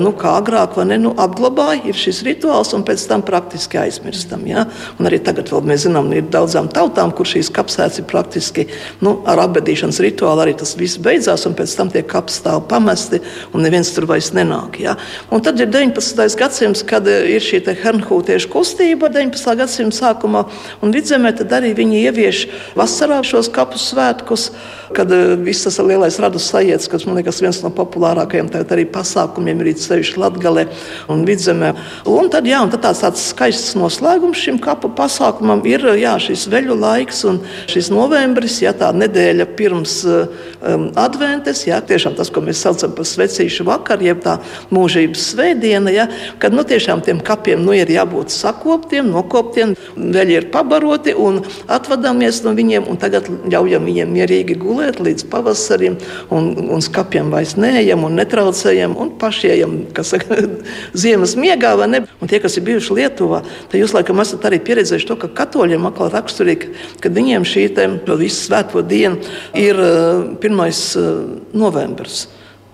[0.00, 4.44] nu, kā agrāk, vai ne, nu, apglabāja, ir šis rituāls, un pēc tam praktiski aizmirstam.
[4.48, 4.66] Ja?
[5.00, 8.66] Un arī tagad mēs zinām, ir daudzām tautām, kur šīs kapsētas ir praktiski
[9.04, 13.20] nu, ar apbedīšanas rituālu arī tas viss beidzās, un pēc tam tie kapstāvi pamesti,
[13.52, 14.80] un neviens tur vairs nenāk.
[14.82, 14.96] Ja?
[15.30, 16.24] Un tad ir 19.
[16.40, 19.56] gadsimts, kad ir šī hernhūtiešu kustība 19.
[19.58, 20.46] gadsimta sākumā,
[20.82, 22.42] un vidzemē arī viņi ievieš
[22.78, 24.50] vasarā šos kapu svētkus,
[24.96, 28.50] kad eh, viss tas lielais radus sajēdz, kas man liekas viens no populārākajiem
[28.94, 30.66] pasākumiem ir sevišķi Latgalē
[31.12, 31.72] un vidzemē.
[32.10, 36.46] Un tad, jā, un tad tāds, tāds skaists noslēgums šim kapu pasākumam ir jā, šis
[36.52, 42.42] veļu laiks un šis novembris, jā, tā nedēļa pirms um, adventes, jā, tiešām tas, ko
[42.44, 44.36] mēs saucam par svecīšu vakaru, jeb tā
[44.74, 46.08] mūžības svētdiena, jā,
[46.42, 52.42] kad nu, tiešām tiem kapiem nu, ir jābūt sakoptiem, nokoptiem, veļi ir pabaroti un atvadāmies
[52.46, 55.98] no viņiem un tagad ļaujam viņiem mierīgi gulēt līdz pavasarim
[56.34, 60.40] un, un skapiem vairs neejam un netraucējam un pašiem, kas saka,
[61.02, 62.02] ziemas miegā vai ne.
[62.20, 65.88] Un tie, kas ir bijuši Lietuvā, tad jūs laikam esat arī pieredzējuši to, ka katoļiem
[65.88, 66.72] atkal raksturīgi,
[67.02, 67.68] ka viņiem šī
[68.16, 69.16] visu svētko diena
[69.54, 70.36] ir 1.
[70.40, 71.12] Eh, eh,
[71.56, 72.26] novembris.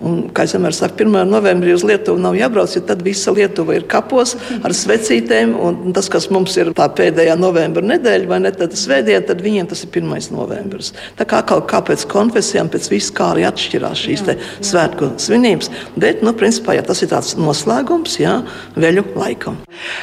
[0.03, 1.31] Un, kā jau saku, 1.
[1.31, 5.55] novembrī uz Lietuvu nav jābrauc, jo tad visa Lietuva ir kapos ar svecītēm.
[5.95, 9.85] Tas, kas mums ir tā pēdējā novembra nedēļa, vai ne tāda svētdiena, tad viņiem tas
[9.87, 10.33] ir 1.
[10.35, 10.91] novembris.
[11.19, 14.51] Tā kā atkal kā pēc konfesijām, pēc visu kā arī atšķirās šīs jā, jā.
[14.73, 15.71] svētku svinības.
[15.95, 18.41] Bet, nu, principā, jā, tas ir tāds noslēgums, jā,
[18.75, 19.61] veļu laikam.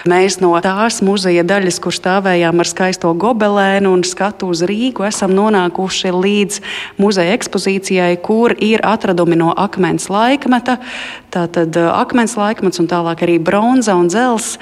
[0.09, 5.35] Mēs no tās muzeja daļas, kur stāvējām ar skaisto gobelēnu un skatu uz Rīgu, esam
[5.35, 6.63] nonākuši līdz
[7.01, 10.77] muzeja ekspozīcijai, kur ir atradumi no akmens akmens laikmeta,
[11.33, 14.59] tātad akmens laikmets un tālāk arī bronza un dzels.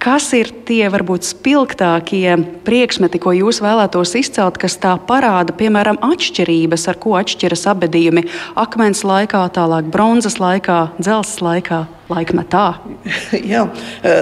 [0.00, 6.86] Kas ir tie varbūt spilgtākie priekšmeti, ko jūs vēlētos izcelt, kas tā parāda, piemēram, atšķirības,
[6.88, 8.24] ar ko atšķiras abedījumi
[8.56, 11.84] akmens laikā, tālāk bronzas laikā, dzelzs laikā?
[12.10, 12.64] Laikmetā.
[13.52, 13.64] Jā,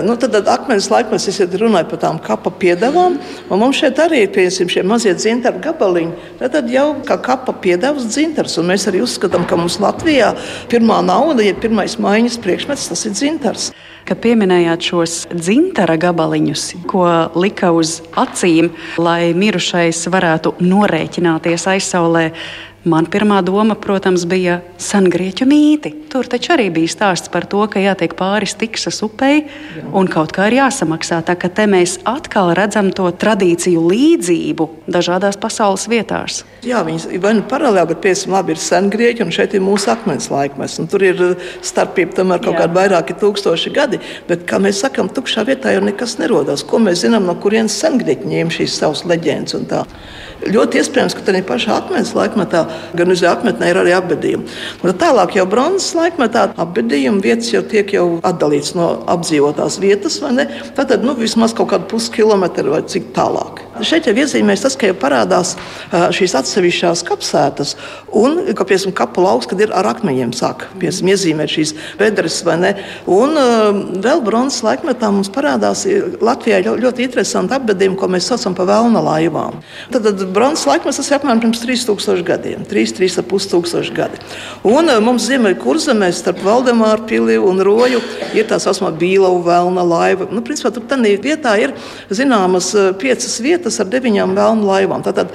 [0.06, 4.24] nu, tad, tad akmens laikmets, es runāju par tām kapa piedevām, un mums šeit arī
[4.26, 6.30] ir pieņemsim šie mazie dzintaru gabaliņi.
[6.40, 10.34] Tad jau kā kapa piedevas dzintars, un mēs arī uzskatām, ka mums Latvijā
[10.70, 13.70] pirmā nauda, ja pirmais maiņas priekšmets, tas ir dzintars.
[14.08, 17.04] Kad pieminējāt šos dzintara gabaliņus, ko
[17.36, 22.30] lika uz acīm, lai mirušais varētu norēķināties aizsaulē,
[22.88, 25.90] Man pirmā doma, protams, bija sengrieķu mīti.
[26.08, 29.42] Tur taču arī bija stāsts par to, ka jātiek pāri Stiksas upei
[29.92, 31.18] un kaut kā ir jāsamaksā.
[31.26, 36.42] Tā kā te mēs atkal redzam to tradīciju līdzību dažādās pasaules vietās.
[36.64, 40.30] Jā, viņas vai nu paralēli, bet piemēram, labi ir sengrieķi un šeit ir mūsu akmens
[40.32, 40.78] laikmets.
[40.88, 45.44] Tur ir uh, starpība tomēr kaut kādi vairāki tūkstoši gadi, bet, kā mēs sakām, tukšā
[45.50, 46.64] vietā jau nekas nerodās.
[46.64, 49.84] Ko mēs zinām, no kurienes sengrieķi ņēma šīs savas leģendas?
[50.48, 52.60] Ļoti iespējams, ka tādā pašā akmens laikmetā,
[52.98, 54.58] gan uz akmetnē, ir arī apbedījumi.
[54.82, 60.34] Un tālāk jau bronzas laikmetā apbedījuma vietas jau tiek jau atdalītas no apdzīvotās vietas, vai
[60.40, 60.48] ne?
[60.78, 63.67] Tad nu, vismaz kaut kādu puskilometru vai cik tālāk.
[63.86, 65.54] Šeit jau iezīmēs tas, ka jau parādās
[66.14, 67.74] šīs atsevišķās kapsētas,
[68.16, 72.40] un ka, piemēram, kapu lauks, kad ir ar akmeņiem sāk piemēram, iezīmēt šīs bedres?
[73.08, 73.38] Un
[74.04, 75.84] vēl bronzas laikmetā mums parādās
[76.24, 79.58] Latvijā ļoti interesanti apbedījumi, ko mēs saucam par vēlna laivām.
[79.92, 84.20] Tad, tad bronzas laikmets tas ir apmēram pirms 3000 gadiem, 3-3,5 tūkstoši gadi.
[84.68, 88.00] Un mums Ziemeļkurzemē starp Valdemāru pili un Roju
[88.36, 90.28] ir tā saucamā Bīlava vēlna laiva.
[90.32, 91.74] Nu, principā, tur tādā vietā ir
[92.08, 95.04] zināmas piecas vietas ar deviņām vēlnu laivām.
[95.06, 95.34] Tātad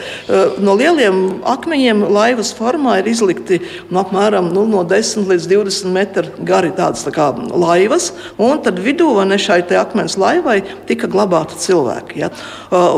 [0.64, 6.46] no lieliem akmeņiem laivas formā ir izlikti nu, apmēram nu, no 10 līdz 20 metru
[6.46, 12.24] gari tādas tā kā laivas, un tad vidū ne šai akmens laivai tika glabāti cilvēki.
[12.24, 12.30] Ja?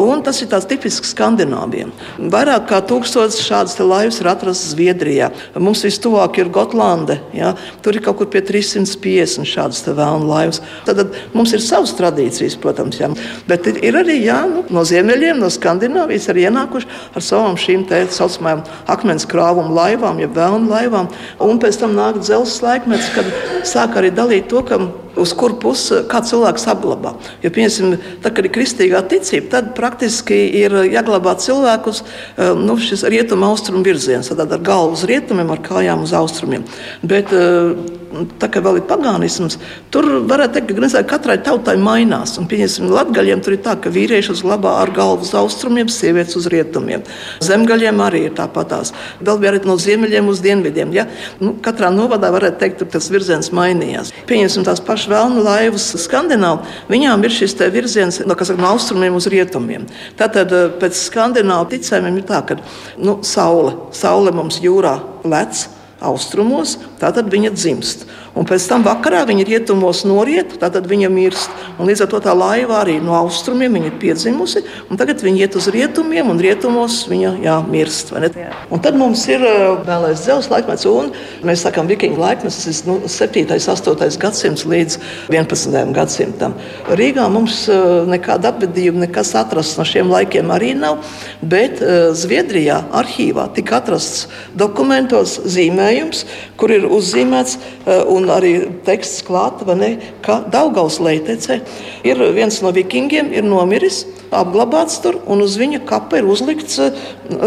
[0.02, 1.92] Un tas ir tāds tipisks skandināviem.
[2.32, 5.32] Vairāk kā tūkstotis šādas laivas ir atrastas Zviedrijā.
[5.60, 7.20] Mums vistuvāk ir Gotlande.
[7.36, 7.54] Ja?
[7.86, 10.62] Tur ir kaut kur pie 350 šādas vēlnu laivas.
[10.88, 13.12] Tad, tad mums ir savas tradīcijas, protams, ja?
[13.50, 18.04] bet ir arī jā, nu, no ziemeļiem, no Skandināvijas arī ienākuši ar savām šīm tā
[18.12, 21.10] saucamajām akmens krāvuma laivām, jeb ja vēlnu laivām.
[21.42, 23.32] Un pēc tam nāk dzelzs laikmets, kad
[23.68, 24.80] sāk arī dalīt to, ka
[25.20, 27.16] uz kuru pusi cilvēks apglabā.
[27.44, 33.06] Jo, piemēram, tā, kad ir kristīgā ticība, tad praktiski ir jāglabā cilvēkus um, nu, šis
[33.12, 36.68] rietumu austrumu virziens, tad ar galvu uz rietumiem, ar kājām uz austrumiem.
[37.04, 38.04] Bet, uh,
[38.42, 39.58] tā kā vēl ir pagānisms,
[39.94, 42.38] tur varētu teikt, ka katrai tautai mainās.
[42.40, 46.48] Un, pieņemsim, latgaļiem tur ir tā, ka vīrieši uzglabā ar galvu uz austrumiem, sievietes uz
[46.52, 47.04] rietumiem.
[47.44, 48.94] Zemgaļiem arī ir tāpatās.
[49.20, 50.94] Vēl bija arī no ziemeļiem uz dienvidiem.
[50.96, 51.08] Ja?
[51.42, 54.14] Nu, katrā novadā varētu teikt, ka tas virziens mainījās.
[54.30, 59.28] Pieņemsim tās pašas vēlnu laivas Skandināvu, viņām ir šis virziens no, saka, no austrumiem uz
[59.32, 59.88] rietumiem.
[60.20, 62.60] Tātad eh, pēc skandināvu ticējumiem ir tā, ka
[63.02, 65.66] nu, saule, saule mums jūrā lec
[66.04, 68.06] austrumos, tātad viņa dzimst.
[68.36, 71.52] Un pēc tam vakarā viņa rietumos noriet, tad viņa mirst.
[71.80, 74.64] Un līdz ar to tā laiva arī no austrumiem ir piedzimusi,
[75.00, 78.12] tagad viņa iet uz rietumiem, un rietumos viņa jā, mirst.
[78.12, 79.44] Un tad mums ir
[79.88, 81.14] vēlais dzelzs laikmets, un
[81.48, 83.46] mēs sakām, vikingu laikmets, tas ir nu, 7.
[83.48, 84.20] un 8.
[84.20, 85.00] gadsimts līdz
[85.32, 85.96] 11.
[85.96, 86.58] gadsimtam.
[86.92, 87.64] Rīgā mums
[88.12, 91.00] nekāda apbedījuma, nekas atrasts no šiem laikiem arī nav,
[91.40, 91.80] bet
[92.20, 94.28] Zviedrijā arhīvā tika atrasts
[94.60, 96.26] dokumentos zīmējums,
[96.60, 97.58] kur ir uzzīmēts
[98.12, 98.54] un un arī
[98.86, 99.78] teksts klāta,
[100.26, 101.62] ka Daugaus leitecē
[102.08, 104.04] ir viens no vikingiem ir nomiris,
[104.36, 106.98] apglabāts tur, un uz viņa kapa ir uzlikts eh,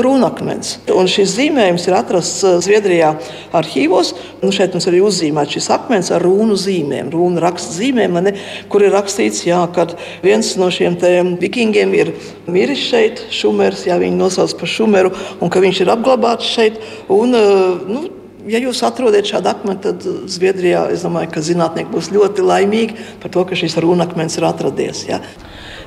[0.05, 0.77] runakmens.
[0.95, 3.13] Un šis zīmējums ir atrasts eh, Zviedrijā
[3.57, 4.15] arhīvos.
[4.43, 8.35] Nu, šeit mums arī uzzīmēts šis akmens ar runu zīmēm, runu raksta zīmēm, ne,
[8.73, 9.89] kur ir rakstīts, jā, ka
[10.25, 10.97] viens no šiem
[11.41, 12.15] vikingiem ir
[12.51, 15.13] miris šeit, šumers, jā, viņi nosauc par šumeru,
[15.43, 16.81] un ka viņš ir apglabāts šeit.
[17.13, 18.07] Un, eh, nu,
[18.47, 23.35] ja jūs atrodat šādu akmeni, tad Zviedrijā es domāju, ka zinātnieki būs ļoti laimīgi par
[23.35, 25.07] to, ka šis runakmens ir atradies.
[25.09, 25.23] Ja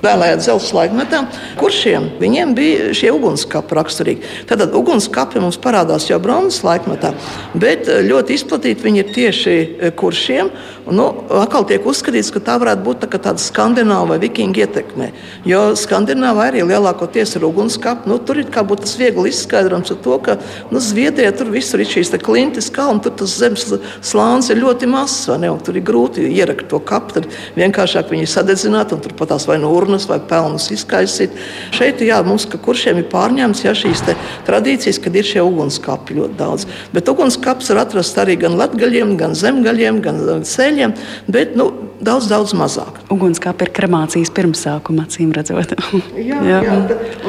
[0.01, 1.21] vēlējā dzelzceļa laikmetā,
[1.59, 4.33] kuršiem viņiem bija šie ugunskapi raksturīgi.
[4.49, 7.13] Tad ugunskapi mums parādās jau bronzas laikmetā,
[7.53, 10.51] bet eh, ļoti izplatīti viņi ir tieši eh, kuršiem.
[10.91, 11.05] Nu,
[11.37, 15.11] atkal tiek uzskatīts, ka tā varētu būt tā tāda skandināva vai vikinga ietekme.
[15.47, 18.09] Jo skandināva arī lielākoties ir ugunskapi.
[18.09, 20.37] Nu, tur ir kā būtu tas viegli izskaidrojams ar to, ka
[20.73, 23.67] nu, Zviedrijā tur visur ir šīs klintis kalni, tur tas zemes
[24.03, 27.19] slānis ir ļoti mazs, ne, tur ir grūti ierakt to kapu.
[27.19, 30.69] Tad vienkāršāk viņi ir sadedzināti un tur pat tās vai no urnas urnas vai pelnus
[30.71, 31.35] izkaisīt.
[31.75, 34.05] Šeit jā, mums, kuršiem ir pārņemts jā, šīs
[34.47, 36.67] tradīcijas, kad ir šie ugunskapi ļoti daudz.
[36.95, 40.95] Bet ugunskaps ir atrasts arī gan latgaļiem, gan zemgaļiem, gan ceļiem.
[41.31, 41.69] Bet, nu,
[42.01, 43.01] daudz, daudz mazāk.
[43.13, 45.75] Ugunskapa ir kremācijas pirmsākuma, acīm redzot.
[46.31, 46.61] jā, jā.
[46.65, 46.77] jā.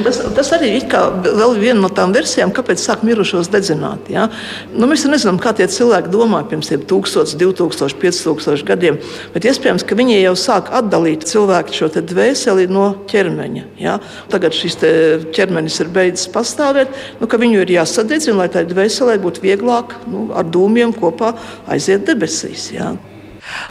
[0.07, 0.87] Tas, tas arī ir
[1.27, 4.11] vēl viena no tām versijām, kāpēc sāk mirušos dedzināt.
[4.12, 4.29] Jā.
[4.72, 8.98] Nu, mēs nezinām, kā tie cilvēki domāja pirms 1000, 2000, 5000 gadiem,
[9.35, 13.64] bet iespējams, ka viņi jau sāk atdalīt cilvēku šo dvēseli no ķermeņa.
[13.80, 13.98] Jā.
[14.32, 14.78] Tagad šis
[15.34, 20.28] ķermenis ir beidzis pastāvēt, nu, ka viņu ir jāsadedzina, lai tai dvēselē būtu vieglāk nu,
[20.36, 21.34] ar dūmiem kopā
[21.70, 22.70] aiziet debesīs.
[22.74, 22.92] Jā.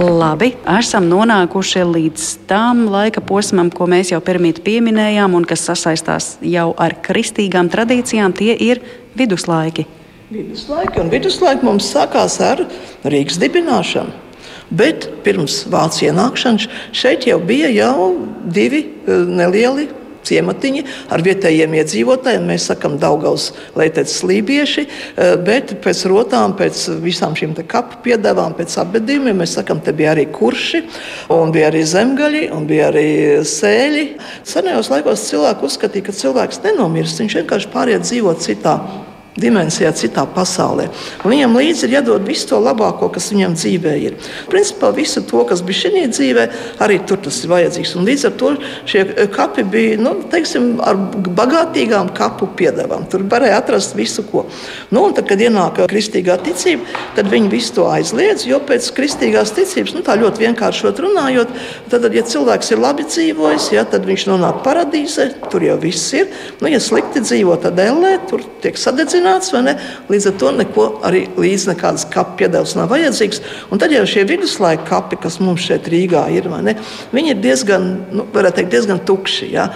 [0.02, 6.36] Labi, esam nonākuši līdz tam laika posmam, ko mēs jau pirmīt pieminējām, un kas sasaistās
[6.44, 8.36] jau ar kristīgām tradīcijām.
[8.36, 8.84] Tie ir
[9.18, 9.88] viduslaiki.
[10.32, 12.66] Viduslaiki, un viduslaiki mums sākās ar
[13.04, 14.31] Rīgas dibināšanu.
[14.72, 18.14] Bet pirms vācu ienākšanas šeit jau bija jau
[18.48, 19.90] divi eh, nelieli
[20.28, 22.46] ciematiņi ar vietējiem iedzīvotājiem.
[22.48, 28.78] Mēs sakām, Daugaus leitēts slībieši, eh, bet pēc rotām, pēc visām šīm kapu piedevām, pēc
[28.86, 30.84] apbedījumiem, mēs sakām, te bija arī kurši,
[31.30, 33.10] un bija arī zemgaļi, un bija arī
[33.44, 34.08] sēļi.
[34.48, 38.80] Senajos laikos cilvēki uzskatīja, ka cilvēks nenomirs, viņš vienkārši pāriet dzīvot citā
[39.40, 40.90] dimensijā, citā pasaulē.
[41.24, 44.18] Un viņam līdzi ir jādod visu to labāko, kas viņam dzīvē ir.
[44.52, 46.48] Principā visu to, kas bija šī dzīvē,
[46.84, 47.94] arī tur tas ir vajadzīgs.
[47.96, 48.52] Un līdz ar to
[48.92, 51.00] šie kapi bija nu, teiksim, ar
[51.40, 53.06] bagātīgām kapu piedevām.
[53.12, 54.44] Tur varēja atrast visu, ko.
[54.92, 56.84] Nu, tad, kad ienāk kristīgā ticība,
[57.16, 58.44] tad viņi visu to aizliedz.
[58.50, 61.56] Jo pēc kristīgās ticības, nu, tā ļoti vienkāršot runājot,
[61.94, 66.28] tad, ja cilvēks ir labi dzīvojis, ja, tad viņš nonāk paradīzē, tur jau viss ir.
[66.60, 69.21] Nu, ja slikti dzīvo, tad ellē, tur tiek sadedzināts
[69.66, 69.76] ne?
[70.12, 73.42] Līdz ar to neko arī līdz nekādas kapu piedevas nav vajadzīgs.
[73.72, 76.76] Un tad jau šie viduslaika kapi, kas mums šeit Rīgā ir, ne,
[77.16, 79.52] viņi ir diezgan, nu, teikt, diezgan tukši.
[79.56, 79.70] Ja?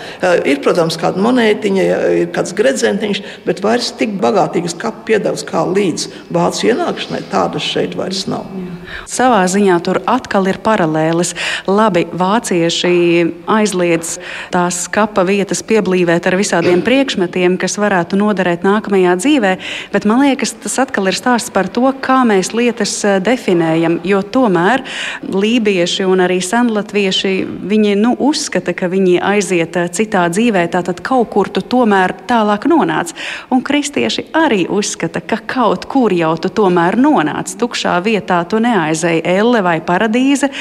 [0.44, 1.90] Ir, protams, kāda monētiņa,
[2.22, 7.98] ir kāds gredzentiņš, bet vairs tik bagātīgas kapu piedevas kā līdz vācu ienākšanai, tādas šeit
[8.00, 8.50] vairs nav.
[8.60, 8.65] Jā.
[9.10, 11.34] Savā ziņā tur atkal ir paralēlis.
[11.70, 12.94] Labi, vācieši
[13.52, 14.16] aizliedz
[14.54, 19.52] tās kapa vietas pieblīvēt ar visādiem priekšmetiem, kas varētu noderēt nākamajā dzīvē,
[19.94, 24.00] bet man liekas, tas atkal ir stāsts par to, kā mēs lietas eh, definējam.
[24.08, 24.86] Jo tomēr
[25.30, 27.34] lībieši un arī senlatvieši
[27.70, 32.68] viņi nu, uzskata, ka viņi aiziet eh, citā dzīvē, tātad kaut kur tu tomēr tālāk
[32.72, 33.14] nonāc.
[33.54, 37.54] Un kristieši arī uzskata, ka kaut kur jau tu tomēr nonāc.
[37.60, 40.52] Tukšā vietā tu neaizies aizēja elle vai paradīze.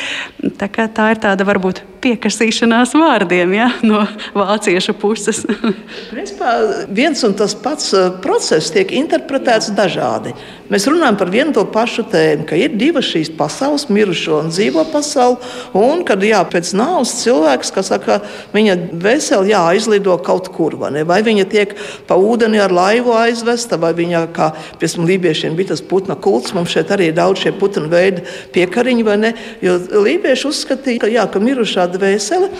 [0.59, 4.05] Tā, tā ir tāda varbūt piekasīšanās vārdiem ja, no
[4.37, 5.43] vāciešu puses.
[6.13, 6.57] Principā
[6.93, 10.35] viens un tas pats uh, process tiek interpretēts dažādi.
[10.73, 14.87] Mēs runājam par vienu to pašu tēmu, ka ir divas šīs pasaules, mirušo un dzīvo
[14.89, 15.37] pasauli.
[15.77, 18.17] Un kad jā, pēc nāves cilvēks, kas saka,
[18.55, 21.75] viņa veseli aizlido kaut kur, vai, vai viņa tiek
[22.09, 26.73] pa ūdeni ar laivu aizvesta, vai viņa, kā piemēram, lībiešiem bija tas putna kults, mums
[26.73, 28.25] šeit arī ir daudz šie putnu veidi
[28.57, 29.35] piekariņi, vai ne?
[29.65, 32.51] Jo lībieši uzskatīja, ka, jā, ka mirušā dvēsele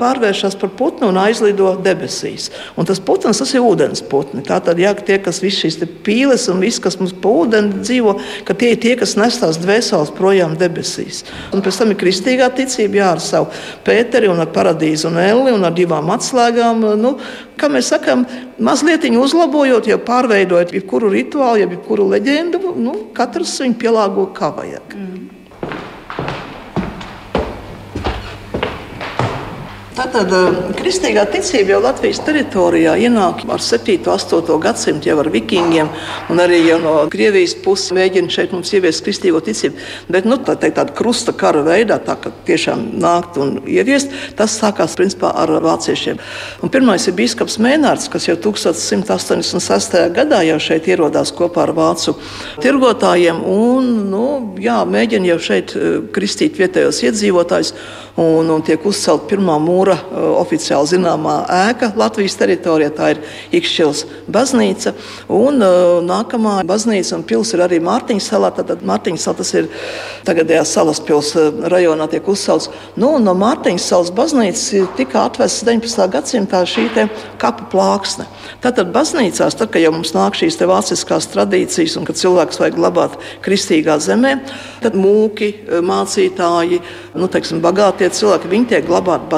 [0.00, 2.48] pārvēršas par putnu un aizlido debesīs.
[2.78, 4.42] Un tas putns, tas ir ūdens putni.
[4.46, 8.16] Tātad, jā, tie, kas viss šīs pīles un viss, kas mums pa ūdeni dzīvo,
[8.58, 11.24] tie ir tie, kas nes tās dvēseles projām debesīs.
[11.54, 13.52] Un pēc tam ir kristīgā ticība, jā, ar savu
[13.86, 16.84] Pēteri un ar paradīzi un Elli un ar divām atslēgām.
[17.00, 17.14] Nu,
[17.58, 18.26] kā mēs sakām,
[18.58, 24.94] mazliet uzlabojot, jau pārveidojot jebkuru rituālu, jebkuru leģendu, nu, katrs viņu pielāgo kā vajag.
[24.94, 25.37] Mm.
[30.08, 33.98] Tātad eh, kristīgā ticība jau Latvijas teritorijā ienāk ar 7.
[33.98, 34.54] un 8.
[34.62, 35.90] gadsimtu jau ar vikingiem,
[36.32, 39.76] un arī no Krievijas puses mēģina šeit mums ieviest kristīgo ticību.
[40.08, 44.54] Bet nu, tā teikt, tāda krusta kara veidā, tā kā tiešām nākt un ieviest, tas
[44.56, 46.16] sākās principā ar vāciešiem.
[46.64, 50.00] Un pirmais ir biskups Mēnārds, kas jau 1186.
[50.16, 52.16] gadā jau šeit ierodās kopā ar vācu
[52.64, 57.76] tirgotājiem un nu, jā, mēģina jau šeit eh, kristīt vietējos iedzīvotājus
[58.16, 59.97] un, un tiek uzcelta pirmā mūra uh,
[60.40, 61.34] oficiāli zināmā
[61.68, 62.90] ēka Latvijas teritorijā.
[62.96, 63.20] Tā ir
[63.58, 64.94] Ikšķils baznīca.
[65.28, 68.50] Un, uh, nākamā baznīca un pils ir arī Mārtiņas salā.
[68.56, 69.68] Tad Mārtiņas salā tas ir
[70.26, 72.70] tagadējā salas pils uh, rajonā tiek uzcelts.
[72.96, 76.08] Nu, no Mārtiņas salas baznīcas tika atvests 19.
[76.16, 76.88] gadsimtā šī
[77.38, 78.26] kapu plāksne.
[78.64, 83.18] Tātad baznīcās, tad, kad jau mums nāk šīs vāciskās tradīcijas un kad cilvēks vajag glabāt
[83.44, 84.34] kristīgā zemē,
[84.82, 85.52] tad mūki,
[85.84, 86.80] mācītāji,
[87.18, 89.28] nu, teiksim, bagātie tie cilvēki, viņi tiek glabāti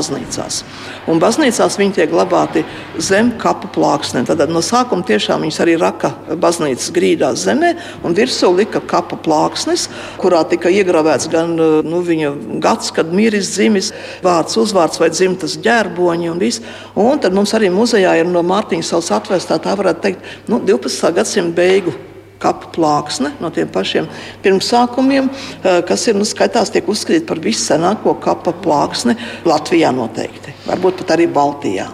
[0.50, 0.64] baznīcās.
[1.08, 2.64] Un baznīcās viņi tiek glabāti
[2.98, 4.26] zem kapu plāksnēm.
[4.26, 9.88] Tad no sākuma tiešām viņas arī raka baznīcas grīdā zemē, un virsū lika kapu plāksnes,
[10.18, 16.30] kurā tika iegravēts gan nu, viņa gads, kad miris dzimis, vārds, uzvārds vai dzimtas ģērboņi
[16.30, 16.62] un viss.
[16.94, 21.14] Un tad mums arī muzejā ir no Mārtiņas salas atvestā, tā varētu teikt, nu, 12.
[21.14, 22.09] gadsimta beigu
[22.40, 24.08] kapa plāksne no tiem pašiem
[24.44, 31.02] pirmsākumiem, eh, kas ir nu, skaitās, tiek uzskatīta par vissenāko kapa plāksni Latvijā noteikti, varbūt
[31.02, 31.90] pat arī Baltijā.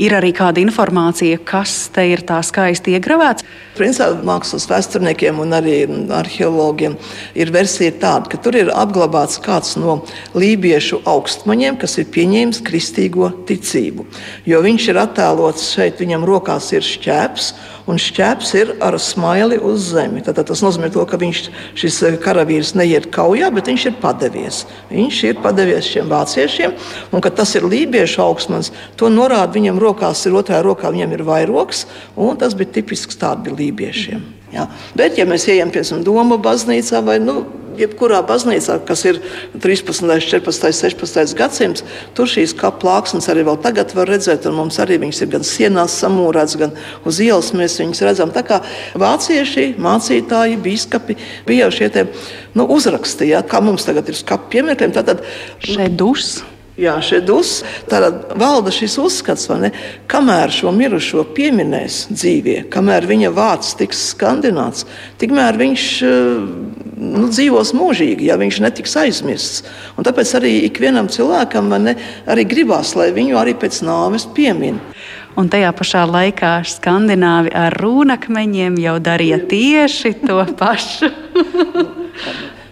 [0.00, 3.44] Ir arī kāda informācija, kas te ir tā skaisti iegravēts.
[3.76, 5.74] Principā mākslas vēsturniekiem un arī
[6.16, 6.94] arheologiem
[7.36, 9.98] ir versija tāda, ka tur ir apglabāts kāds no
[10.32, 14.06] lībiešu augstmaņiem, kas ir pieņēmis kristīgo ticību.
[14.48, 17.52] Jo viņš ir attēlots šeit, viņam rokās ir šķēps
[17.90, 20.22] un šķēps ir ar smaili uz zemi.
[20.24, 21.42] Tad, tas nozīmē, to, ka viņš,
[21.80, 24.64] šis eh, karavīrs neiet kaujā, bet viņš ir padevies.
[24.92, 26.76] Viņš ir padevies šiem vāciešiem,
[27.12, 28.72] un tas ir lībiešu augstmans.
[29.00, 31.86] To norāda viņam rokās, ir otrā rokā viņam ir vairoks,
[32.16, 34.39] un tas bija tipisks tāds bija lībiešiem.
[34.54, 34.66] Ja?
[34.98, 37.44] Bet, ja mēs ejam pie Doma baznīcā vai nu,
[37.80, 39.20] jebkurā baznīcā, kas ir
[39.62, 41.84] 13, 14, 16 gadsimts,
[42.16, 44.48] tur šīs plāksnes arī vēl tagad var redzēt.
[44.54, 46.76] Mums arī viņas ir gan sienās samūrētas, gan
[47.08, 48.34] uz ielas mēs viņus redzam.
[48.34, 48.60] Tā kā
[49.00, 52.06] vācieši, mācītāji, biskupi bija šie te,
[52.58, 54.96] nu, uzrakstīja, kā mums tagad ir skapu pieminekļiem.
[54.96, 55.24] Tātad
[55.64, 56.40] šeit dus.
[56.78, 57.60] Jā, šeit uz,
[58.38, 59.72] valda šis uzskats, ne,
[60.08, 64.86] kamēr šo mirušo pieminēs dzīvē, kamēr viņa vārds tiks skandināts,
[65.20, 66.44] tikmēr viņš eh,
[66.96, 69.64] nu, dzīvos mūžīgi, ja viņš netiks aizmirsts.
[69.98, 71.96] Un tāpēc arī ikvienam cilvēkam ne,
[72.30, 74.78] arī gribās, lai viņu arī pēc nāves piemin.
[75.38, 81.10] Un tajā pašā laikā skandināvi ar rūnakmeņiem jau darīja tieši to pašu.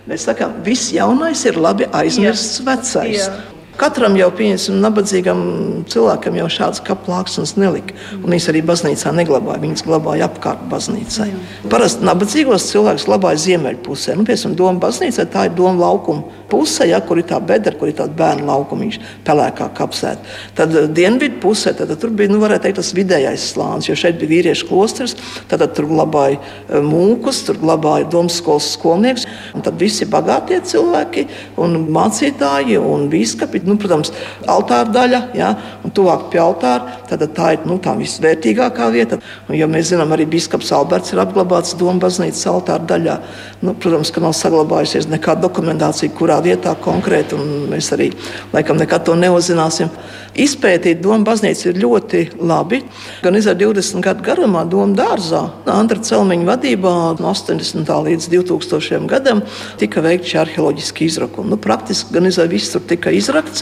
[0.09, 2.67] Mēs sakām, viss jaunais ir labi aizmirsts Jā.
[2.71, 3.27] vecais.
[3.27, 3.48] Jā.
[3.79, 5.41] Katram jau pieņemsim, nabadzīgam
[5.87, 7.95] cilvēkam jau šādas kaplāksnes nelika.
[8.19, 9.63] Un viņas arī baznīcā neglabāja.
[9.63, 11.29] Viņas glabāja apkārt baznīcai.
[11.71, 14.17] Parasti nabadzīgos cilvēkus glabāja ziemeļpusē.
[14.19, 17.91] Nu, piemēram, Doma baznīcā tā ir Doma laukuma puse, ja, kur ir tā bedra, kur
[17.91, 20.35] ir tāds bērnu laukumiņš, pelēkā kapsēta.
[20.59, 23.97] Tad eh, dienvidu pusē tad, tad tur bija, nu, varētu teikt, tas vidējais slānis, jo
[23.99, 25.15] šeit bija vīriešu klosters.
[25.47, 29.29] Tad, tad tur glabāja eh, mūkus, tur glabāja domas skolas skolnieks.
[29.55, 31.29] Un tad visi bagātie cilvēki
[31.63, 34.13] un mācītāji un biskupi nu, protams,
[34.49, 35.53] altāra daļa, ja,
[35.85, 36.99] un tuvāk pie altāra.
[37.09, 39.21] Tad tā ir nu, tā visvērtīgākā vieta.
[39.49, 43.19] Un, ja mēs zinām, arī biskups Alberts ir apglabāts Doma baznīcas altāra daļā.
[43.65, 48.11] Nu, protams, ka nav saglabājusies nekāda dokumentācija, kurā vietā konkrēti, un mēs arī
[48.55, 49.93] laikam nekad to neuzzināsim.
[50.39, 52.83] Izpētīt Doma baznīcu ir ļoti labi.
[53.25, 55.41] Gan izar 20 gadu garumā Doma dārzā,
[55.73, 57.89] Andra Celmiņa vadībā no 80.
[58.07, 59.09] līdz 2000.
[59.11, 59.43] gadam
[59.81, 61.51] tika veikti arheoloģiski izrakumi.
[61.53, 63.58] Nu, praktiski gan izar viss tur tika izrakts,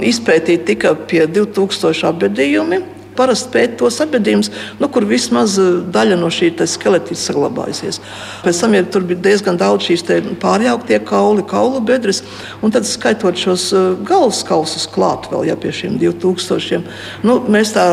[0.00, 2.82] izpētīt tika pie 2000 apbedījumi
[3.16, 8.00] parasti pēta tos apbedījumus, nu, kur vismaz eh, daļa no šī skeleta ir saglabājusies.
[8.44, 10.04] Pēc tam ja tur bija diezgan daudz šīs
[10.42, 12.22] pārjauktie kauli, kaulu bedres,
[12.64, 16.82] un tad skaitot šos eh, galvas kausus klāt vēl ja, pie šiem 2000.
[17.26, 17.86] Nu, mēs tā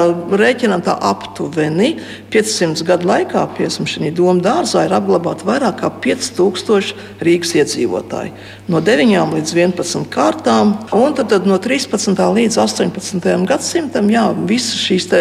[0.43, 1.95] rēķinām tā aptuveni
[2.33, 8.33] 500 gadu laikā, piemēram, šī doma dārzā ir apglabāta vairāk kā 5000 Rīgas iedzīvotāji.
[8.73, 12.17] No 9 līdz 11 kārtām, un tad, tad no 13.
[12.39, 13.29] līdz 18.
[13.49, 15.11] gadsimtam, jā, visas šīs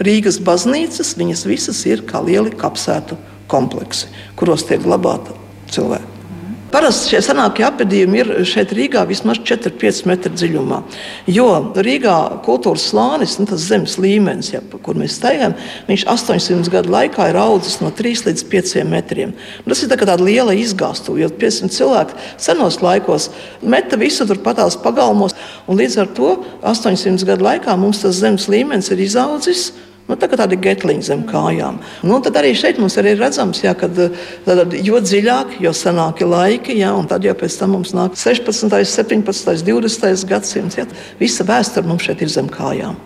[0.00, 4.08] Rīgas baznīcas, viņas visas ir kā lieli kapsētu kompleksi,
[4.40, 5.36] kuros tiek glabāti
[5.74, 6.13] cilvēki.
[6.74, 10.80] Parasti šie senākie apbedījumi ir šeit Rīgā vismaz 4-5 metru dziļumā.
[11.30, 11.46] Jo
[11.86, 15.54] Rīgā kultūras slānis, nu, tas zemes līmenis, ja, kur mēs staigājam,
[15.86, 19.36] viņš 800 gadu laikā ir audzis no 3 līdz 5 metriem.
[19.68, 23.30] Tas ir tā tāda liela izgāstuve, jo 500 cilvēki senos laikos
[23.62, 25.38] meta visu tur patās pagalmos,
[25.70, 26.34] līdz ar to
[26.74, 29.68] 800 gadu laikā mums tas zemes līmenis ir izaudzis.
[30.04, 31.78] Nu, tā kā tādi getliņi zem kājām.
[32.04, 33.96] Nu, tad arī šeit mums ir redzams, jā, kad,
[34.44, 38.68] tad, jo dziļāk, jo senāki laiki, jā, un tad jau pēc tam mums nāk 16,
[38.68, 40.76] 17, 20 gadsimts.
[40.76, 40.84] Jā,
[41.20, 43.00] visa vēsture mums šeit ir zem kājām.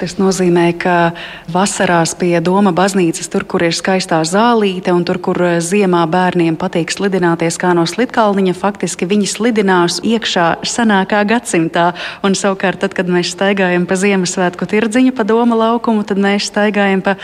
[0.00, 1.12] Tas nozīmē, ka
[1.52, 6.56] vasarās pie Doma baznīcas, tur, kur ir skaistā zālīte un tur, kur eh, ziemā bērniem
[6.56, 11.90] patīk slidināties kā no slidkalniņa, faktiski viņi slidinās iekšā senākā gadsimtā.
[12.24, 17.04] Un savukārt, tad, kad mēs staigājam pa Ziemassvētku tirdziņu, pa Doma laukumu, tad mēs staigājam
[17.04, 17.18] pa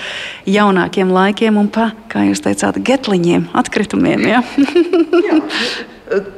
[0.44, 4.32] jaunākiem laikiem un pa, kā jūs teicāt, getliņiem, atkritumiem.
[4.36, 4.44] Ja?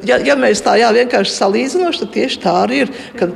[0.09, 2.93] Ja, ja mēs tā jā, vienkārši salīdzinām, tad tieši tā arī ir.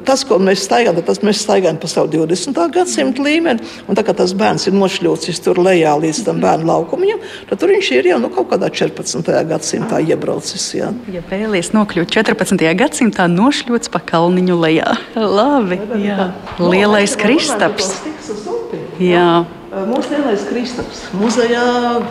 [0.08, 2.56] Tas, ko mēs staigājam, tas mēs staigājam pa savu 20.
[2.72, 3.60] gadsimtu līmeni.
[3.84, 7.20] Un tā kā tas bērns ir nošļūcis tur lejā līdz tam bērnu laukumam,
[7.50, 9.28] tad tur viņš ir jau nu, kaut kādā 14.
[9.52, 10.68] gadsimtā iebraucis.
[10.78, 10.92] Jā.
[11.12, 12.68] Ja vēlaties nokļūt 14.
[12.80, 14.94] gadsimtā, nošļūts pa kalniņu lejā.
[15.16, 16.30] Labi, jā.
[16.62, 17.98] Lielais Kristaps.
[19.02, 19.44] Jā.
[19.72, 20.98] Mūsu lielais Kristaps.
[21.16, 21.62] Muzejā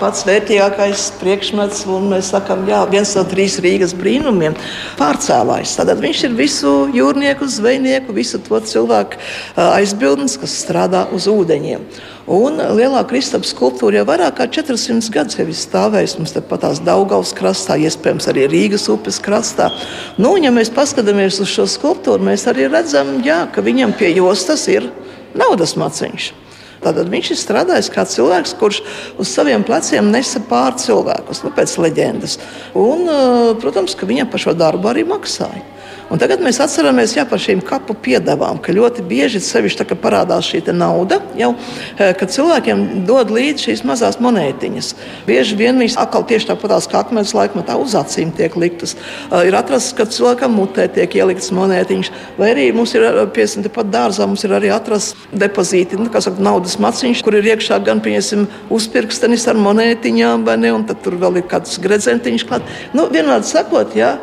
[0.01, 4.55] pats vērtīgākais priekšmets, un mēs sakām, jā, viens no trīs Rīgas brīnumiem-
[5.01, 5.75] pārcēlājs.
[5.77, 9.21] Tad viņš ir visu jūrnieku, zvejnieku, visu to cilvēku
[9.55, 11.85] aizbildnis, kas strādā uz ūdeņiem.
[12.25, 17.31] Un lielā Kristapa skulptūra jau vairāk kā 400 gadus ir stāvējusi mums tepat tās Daugaus
[17.31, 19.69] krastā, iespējams arī Rīgas upes krastā.
[20.17, 24.15] Nu, un, ja mēs paskatāmies uz šo skulptūru, mēs arī redzam, jā, ka viņam pie
[24.15, 24.89] jostas ir
[25.35, 26.41] naudas maciņš.
[26.81, 28.79] Tātad viņš ir strādājis kā cilvēks, kurš
[29.21, 32.39] uz saviem pleciem nesa pār cilvēkus, nu, pēc leģendas.
[32.73, 35.61] Un, eh, protams, ka viņam par šo darbu arī maksāja.
[36.11, 40.49] Un tagad mēs atceramies jā, par šīm kapu piedevām, ka ļoti bieži sevišķi tā, parādās
[40.49, 41.53] šī nauda, jau,
[41.97, 44.89] eh, kad cilvēkiem dod līdzi šīs mazās monētiņas.
[45.25, 48.95] Bieži vien viņas atkal tieši tāpatās kā akmens laikmetā uz acīm tiek liktas.
[49.31, 53.47] Eh, ir atrasts, ka cilvēkam mutē tiek ieliktas monētiņas, vai arī mums ir eh, pie
[53.69, 58.01] pat dārzā mums ir arī atrasts depozīti, nu, saka, naudas maciņš, kur ir iekšā gan
[58.01, 62.61] pieņemsim uzpirkstenis ar monētiņām, ne, un tad tur vēl ir kāds gredzentiņš klāt.
[62.93, 64.17] Nu, vienādi sakot, jā,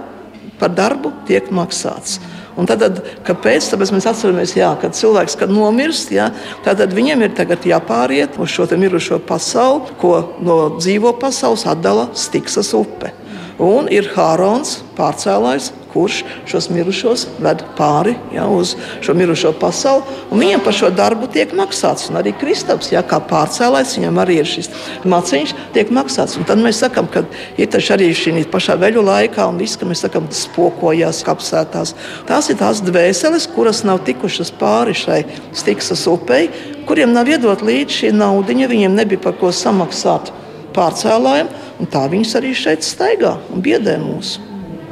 [0.61, 2.19] par darbu tiek maksāts.
[2.59, 3.69] Un tad, tad, kāpēc?
[3.71, 6.33] Tāpēc mēs atceramies, jā, ka cilvēks, kad nomirst, jā,
[6.67, 7.37] tad viņam ir
[7.71, 13.13] jāpāriet uz šo mirušo pasauli, ko no dzīvo pasaules atdala Stiksas upe.
[13.59, 20.05] Un ir Hārons, pārcēlājs, kurš šos mirušos ved pāri ja, uz šo mirušo pasauli.
[20.31, 22.07] Viņam par šo darbu tiek maksāts.
[22.11, 24.71] Un arī Kristaps, ja, kā pārcēlājs, viņam arī ir šis
[25.09, 26.39] maciņš, tiek maksāts.
[26.39, 27.25] Un tad mēs sakām, ka
[27.59, 31.97] ir arī šī pašā veļu laikā, un viss, ka mēs sakām, spokojās, kapsētās.
[32.31, 36.47] Tās ir tās dvēseles, kuras nav tikušas pāri šai Stiksas upei,
[36.87, 40.31] kuriem nav iedot līdzi šī naudiņa, viņiem nebija par ko samaksāt
[40.79, 41.51] pārcēlājiem.
[41.93, 44.49] Tā viņas arī šeit staigā un biedē mūsu.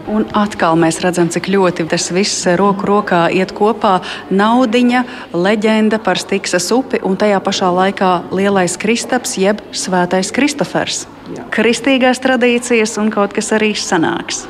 [0.06, 3.96] Un atkal mēs redzam, cik ļoti tas viss roku rokā iet kopā.
[4.30, 5.02] Naudiņa,
[5.34, 11.08] leģenda par Stiksas upi un tajā pašā laikā lielais Kristaps, jeb Svētais Kristofers.
[11.34, 11.42] Jā.
[11.50, 14.44] Kristīgās tradīcijas un kaut kas arī sanāks.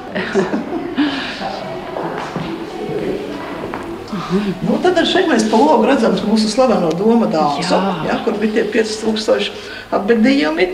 [4.66, 7.80] nu, tad šeit mēs pa logu redzam mūsu slaveno domu dārzu,
[8.28, 10.68] kur bija tie 5000 apbedījumi.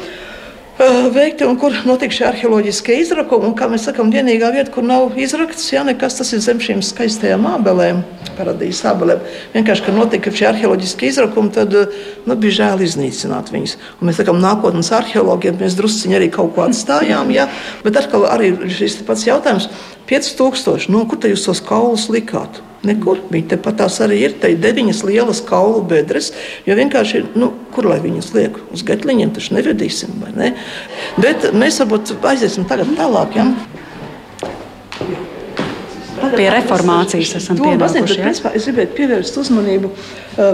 [0.83, 3.47] Eh, veikti un kur notika šie arheoloģiskie izrakumi.
[3.47, 6.81] Un, kā mēs sakām, vienīgā vieta, kur nav izrakts, ja nekas tas ir zem šīm
[6.83, 8.01] skaistajām abelēm,
[8.35, 9.21] paradīzes abelēm.
[9.53, 13.77] Vienkārši, kad notika šie arheoloģiskie izrakumi, tad eh, nu, bija žēl iznīcināt viņus.
[14.01, 17.47] Un mēs sakām, nākotnes arheologiem mēs drusciņi arī kaut ko atstājām, ja?
[17.87, 19.71] bet atkal arī šis pats jautājums-
[20.13, 22.61] 5000, no kur jūs tos kaulus likāt?
[22.83, 23.21] Nekur.
[23.31, 24.33] Viņi tepat tās arī ir.
[24.43, 26.33] Te ir deviņas lielas kaulu bedres.
[26.67, 28.59] Jo vienkārši, nu, kur lai viņas liek?
[28.75, 30.17] Uz gatliņiem taču nevedīsim.
[30.35, 30.51] Ne?
[31.23, 33.39] Bet mēs varbūt aiziesim tagad tālāk.
[33.39, 33.47] Ja?
[36.31, 38.19] Pie reformācijas esam pienākuši.
[38.21, 38.31] Ja?
[38.31, 39.91] Es gribētu pievērst uzmanību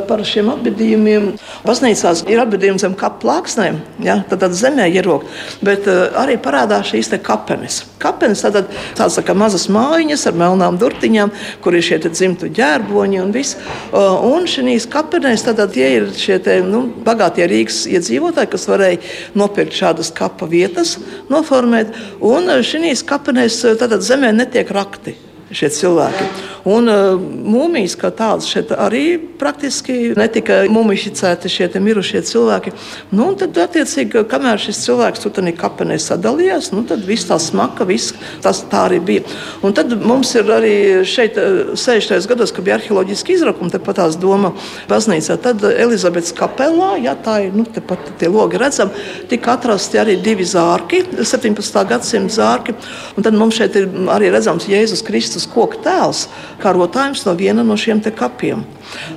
[0.09, 1.29] par šiem apbedījumiem.
[1.67, 4.19] Baznīcās ir apbedījumi zem kapu plāksnēm, ja?
[4.31, 5.27] tad, tad zemē ierok,
[5.65, 7.83] bet arī parādās šīs kapenes.
[8.03, 11.33] Kapenes tad tādas tā kā mazas mājiņas ar melnām durtiņām,
[11.65, 13.59] kur ir šie dzimtu ģērboņi un viss.
[13.93, 19.03] Un šīs kapenēs tad tie ir šie te, nu, bagātie Rīgas iedzīvotāji, kas varēja
[19.39, 20.97] nopirkt šādas kapa vietas,
[21.31, 21.95] noformēt.
[22.25, 25.19] Un šīs kapenēs tad zemē netiek rakti
[25.55, 26.29] šie cilvēki.
[26.69, 32.73] Un uh, mūmijas kā tādas šeit arī praktiski netika mumificēti šie mirušie cilvēki.
[33.15, 37.87] Nu, tad, attiecīgi, kamēr šis cilvēks tur tādā kapenē sadalījās, nu, tad viss tā smaka,
[37.89, 39.25] viss tas tā arī bija.
[39.65, 40.75] Un tad mums ir arī
[41.09, 42.29] šeit 60.
[42.29, 44.53] gados, kad bija arheoloģiski izrakumi, tepat tās doma
[44.91, 48.93] baznīcā, tad Elizabetes kapelā, ja tā ir, nu, tepat tie logi redzam,
[49.31, 51.81] tika atrasti arī divi zārki, 17.
[51.89, 52.75] gadsimta zārki.
[53.17, 56.27] Un tad mums šeit ir arī redzams Jēzus Kristus koka tēls
[56.63, 58.65] karotājums no viena no šiem kapiem.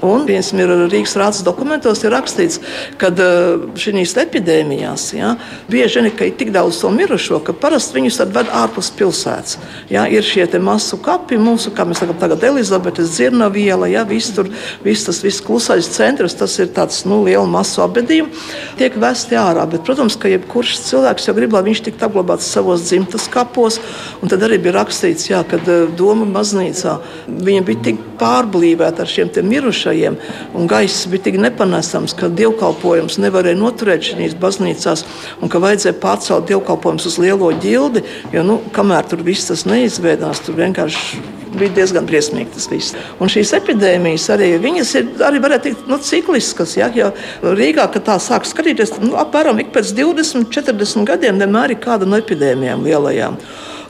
[0.03, 2.59] Un viens ir Rīgas rādes dokumentos ir rakstīts,
[2.99, 5.35] ka eh, šīs epidēmijās ja,
[5.71, 9.59] bieži vien ir tik daudz to mirušo, ka parasti viņus ved ārpus pilsētas.
[9.91, 14.33] Ja, ir šie masu kapi, mūsu, kā mēs sakām, tagad Elizabetes dzirna viela, ja, viss
[14.35, 14.49] tur,
[14.83, 18.33] viss tas viss klusais centrs, tas ir tāds nu, liela masu apbedījumi,
[18.81, 19.65] tiek vesti ārā.
[19.71, 23.79] Bet, protams, ka jebkurš cilvēks jau grib, lai viņš tiktu apglabāts savos dzimtas kapos,
[24.21, 26.97] un tad arī bija rakstīts, ja, ka eh, Doma baznīcā
[27.31, 30.17] viņa bija tik pārblīvēta ar šiem mirušajiem,
[30.59, 35.05] un gaiss bija tik nepanesams, ka dievkalpojums nevarēja noturēt šīs baznīcās,
[35.39, 38.03] un ka vajadzēja pārcelt dievkalpojumus uz lielo ģildi,
[38.35, 41.23] jo nu, kamēr tur viss tas neizveidās, tur vienkārši
[41.55, 42.99] bija diezgan briesmīgi tas viss.
[43.23, 46.75] Un šīs epidēmijas arī, ir arī varētu teikt, nu, cikliskas.
[46.79, 47.13] Ja, jo
[47.55, 52.07] Rīgā, kad tā sāk skatīties, nu, apmēram ik pēc 20, 40 gadiem vienmēr ir kāda
[52.07, 53.39] no epidēmijām lielajām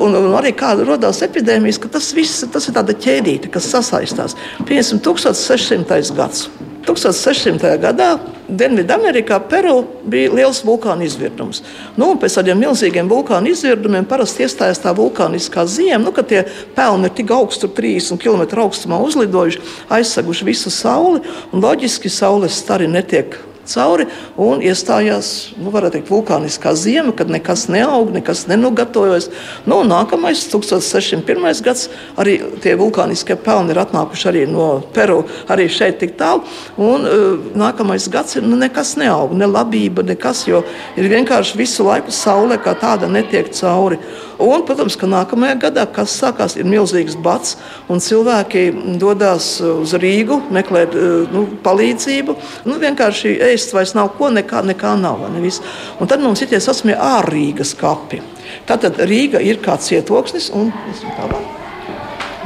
[0.01, 4.37] un, un arī kāda radās epidēmijas, ka tas viss tas ir tāda ķēdīte, kas sasaistās.
[4.65, 6.01] Piemēram, 1600.
[6.17, 6.49] gads.
[6.81, 7.75] 1600.
[7.81, 8.15] gadā
[8.51, 9.77] Dienvidamerikā, Peru
[10.11, 11.61] bija liels vulkāna izvirdums.
[11.95, 16.41] Nu, pēc tādiem milzīgiem vulkāna izvirdumiem parasti iestājas tā vulkāniskā ziema, nu, kad tie
[16.75, 19.61] pelni ir tik augsti, 30 km augstumā uzlidojuši,
[19.93, 21.23] aizseguši visu sauli.
[21.53, 23.37] Loģiski saules stari netiek
[23.69, 24.07] cauri
[24.41, 29.29] un iestājās nu, teikt, vulkāniskā zima, kad nekas neaug, nekas nenogatavojas.
[29.69, 31.61] Nu, nākamais, 1601.
[31.65, 31.87] gads,
[32.19, 36.45] arī tie vulkāniskie pelni ir atnākuši arī no Peru, arī šeit tik tālu.
[36.81, 40.63] Un, uh, nākamais gads ir nu, nekas neaug, ne labība, nekas, jo
[40.99, 43.99] ir vienkārši visu laiku saule kā tāda netiek cauri.
[44.41, 47.59] Un, protams, ka nākamajā gadā, kas sākās, ir milzīgs bats,
[47.91, 50.95] un cilvēki dodas uz Rīgu meklēt
[51.29, 52.35] nu, palīdzību.
[52.65, 55.23] Nu, vienkārši ēst vairs nav ko, nekā, nekā nav.
[55.33, 55.51] Ne
[55.99, 58.21] un tad mums ir tie saucamie ārrīgas kapi.
[58.67, 60.71] Tātad Rīga ir kā cietoksnis un
[61.17, 61.57] tālāk.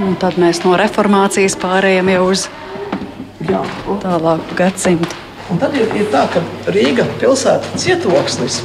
[0.04, 2.50] Un tad mēs no reformācijas pārējām jau uz
[4.04, 5.25] tālāku gadsimtu.
[5.46, 6.42] Un tad ir, ir tā, ka
[6.74, 8.56] Rīga pilsēta cietoksnis.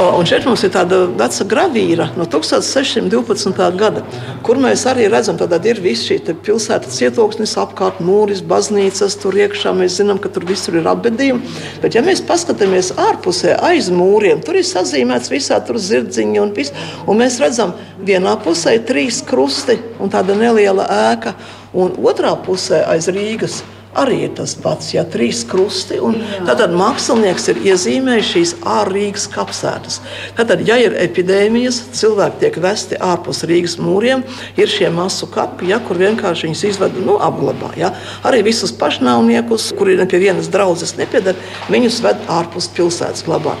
[0.00, 3.60] Un šeit mums ir tāda veca gravīra no 1612.
[3.76, 4.00] gada,
[4.46, 6.16] kur mēs arī redzam, ka ir viss šī
[6.46, 11.44] pilsēta cietoksnis, apkārt mūris, baznīcas, tur iekšā mēs zinām, ka tur visur ir apbedījumi.
[11.84, 16.72] Bet, ja mēs paskatāmies ārpusē, aiz mūriem, tur ir sazīmēts visā tur zirdziņi un viss.
[17.04, 21.36] Un mēs redzam, vienā pusē ir trīs krusti un tāda neliela ēka,
[21.76, 23.60] un otrā pusē aiz Rīgas
[23.98, 26.00] arī ir tas pats, ja trīs krusti.
[26.46, 30.00] Tad mākslinieks ir iezīmējis šīs ārrīgas kapsētas.
[30.36, 34.24] Tad, ja ir epidēmijas, cilvēki tiek vesti ārpus Rīgas mūriem,
[34.60, 37.74] ir šie masu kapi, ja, kur vienkārši viņus izved nu, apglabā.
[37.80, 37.94] Ja.
[38.26, 41.38] Arī visus pašnāvniekus, kuri pie vienas draudzes nepiedara,
[41.72, 43.60] viņus ved ārpus pilsētas glabāt.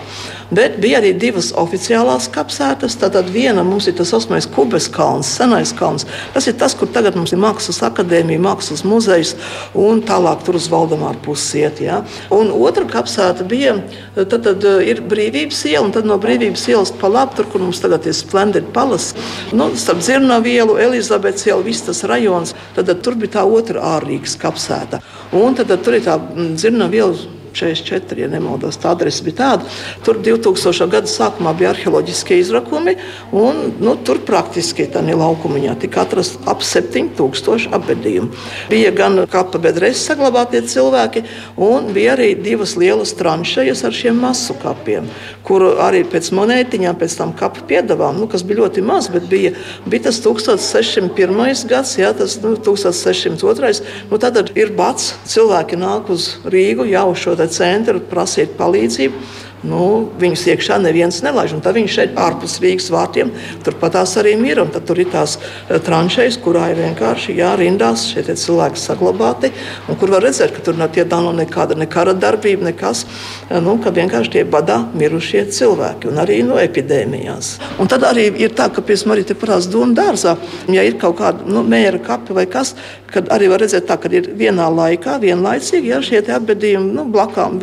[0.52, 2.98] Bet bija arī divas oficiālās kapsētas.
[3.00, 6.04] Tātad viena mums ir tas osmais Kubes kalns, senais kalns.
[6.34, 9.34] Tas ir tas, kur tagad mums ir Mākslas akadēmija, Mākslas muzejs
[9.78, 11.80] un tālāk tur uz Valdemāru pusi iet.
[11.84, 12.02] Ja?
[12.34, 13.76] Un otra kapsēta bija,
[14.16, 17.64] tad, tad eh, ir Brīvības iela, un tad no Brīvības ielas pa labi, tur, kur
[17.64, 19.16] mums tagad ir Splendid Palace,
[19.56, 23.84] nu, starp Zirnavu ielu, Elizabetes ielu, viss tas rajons, tad, tad tur bija tā otra
[23.96, 25.00] ārīgas kapsēta.
[25.34, 29.38] Un tad, tad tur ir tā mm, Zirnavu iela 44, ja nemaldos, tā adrese bija
[29.40, 29.68] tāda.
[30.04, 30.88] Tur 2000.
[30.90, 32.96] gada sākumā bija arheoloģiskie izrakumi,
[33.32, 38.32] un nu, tur praktiski tādā laukumiņā tika atrasts ap 7000 apbedījumu.
[38.70, 41.24] Bija gan kapa bedres saglabātie cilvēki,
[41.62, 45.06] un bija arī divas lielas tranšejas ar šiem masu kapiem,
[45.46, 49.54] kur arī pēc monētiņām pēc tam kapu piedāvām, nu, kas bija ļoti maz, bet bija,
[49.86, 51.66] bija tas 1601.
[51.70, 53.72] gads, jā, tas nu, 1602.
[54.10, 60.44] Nu, tad ir bats, cilvēki nāk uz Rīgu jau šo centru prasīt palīdzību nu, viņus
[60.52, 61.56] iekšā neviens nelaiž.
[61.64, 63.32] Tad viņi šeit ārpus Rīgas vārtiem
[63.64, 64.60] turpat tās arī ir.
[64.74, 69.52] Tad tur ir tās eh, tranšejas, kurā ir vienkārši jārindās šie cilvēki saglabāti.
[70.00, 73.04] Kur var redzēt, ka tur nav no nekāda ne kara darbība, nekas.
[73.48, 77.54] Eh, nu, ka vienkārši tie badā mirušie cilvēki un arī no epidēmijās.
[77.80, 80.36] Un tad arī ir tā, ka pie manis ir parādās doma dārzā.
[80.72, 82.74] Ja ir kaut kāda nu, mēra kapi vai kas,
[83.14, 87.60] tad arī var redzēt, tā, ka ir vienā laikā, vienlaicīgi ja, šie apbedījumi nu, blakām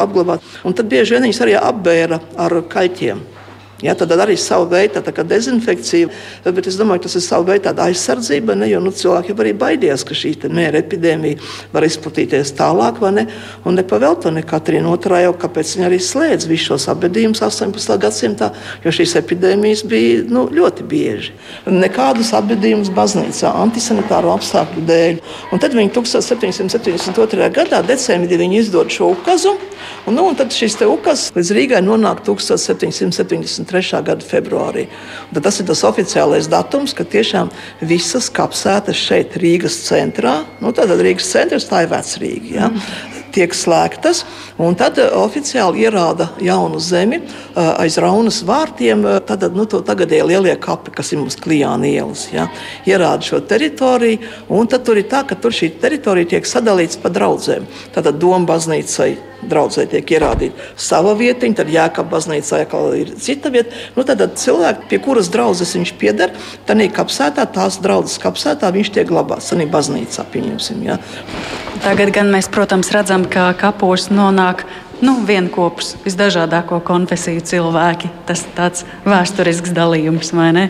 [0.00, 0.56] apglabāti.
[0.64, 3.22] Un tad bieži vien viņas arī apbēra ar kaļķiem.
[3.84, 6.08] Ja, tad arī tā, tā dezinfekcija,
[6.44, 8.56] bet es domāju, tas ir savu veidu aizsardzība.
[8.56, 11.36] Ne, jo nu, cilvēki jau arī baidījās, ka šī mēra epidēmija
[11.72, 13.26] var izplatīties tālāk, ne?
[13.68, 17.98] Un nepavēl to ne Katrīna otrā jau, kāpēc viņa arī slēdz visus šos apbedījumus 18.
[18.00, 18.50] gadsimtā,
[18.84, 21.34] jo šīs epidēmijas bija nu, ļoti bieži.
[21.68, 25.20] Nekādus apbedījumus baznīcā antisanitāro apstākļu dēļ.
[25.52, 27.50] Un tad viņi 1772.
[27.52, 29.54] gadā decembrī viņi izdod šo ukazu,
[30.08, 33.73] un, nu, un tad šis ukas līdz Rīgai nonāk 1770.
[33.74, 34.02] 23.
[34.06, 34.86] gada februārī.
[35.34, 37.50] Un tas ir tas oficiālais datums, ka tiešām
[37.82, 42.54] visas kapsētas šeit Rīgas centrā, nu tad Rīgas centrs tā ir vecrīga.
[42.54, 42.70] Ja?
[43.34, 44.22] Tiek slēgtas.
[44.54, 49.02] Tad uh, oficiāli ierāda jaunu zemi uh, aiz Raunas vārtiem.
[49.02, 52.46] Uh, tad nu, tagadēji lielie kapi, kas ir mums Klijāna ielas, ja,
[52.86, 54.30] ierāda šo teritoriju.
[54.70, 57.66] Tad tur ir tā, ka tur šī teritorija tiek sadalīta pa draudzēm.
[57.96, 59.10] Tātad Doma baznīcai
[59.48, 62.62] draudzē tiek ierādīta sava vietiņa, tad Jēkabā baznīcā
[63.00, 63.74] ir cita vieta.
[63.96, 66.32] Nu, tad, tad cilvēki, pie kuras draudzes viņš pieder,
[66.68, 69.50] tad kapsētā, tās draudzes kapsētā viņš tiek glabāts.
[69.50, 70.82] Tā ir baznīcā, pieņemsim.
[70.86, 70.98] Ja.
[71.84, 74.43] Tagad gan mēs, protams, redzam, ka kapos nonāk
[75.04, 78.10] nu, vienopus, visdažādāko konfesiju cilvēki.
[78.28, 80.66] Tas ir tāds vēsturisks dalījums, vai ne?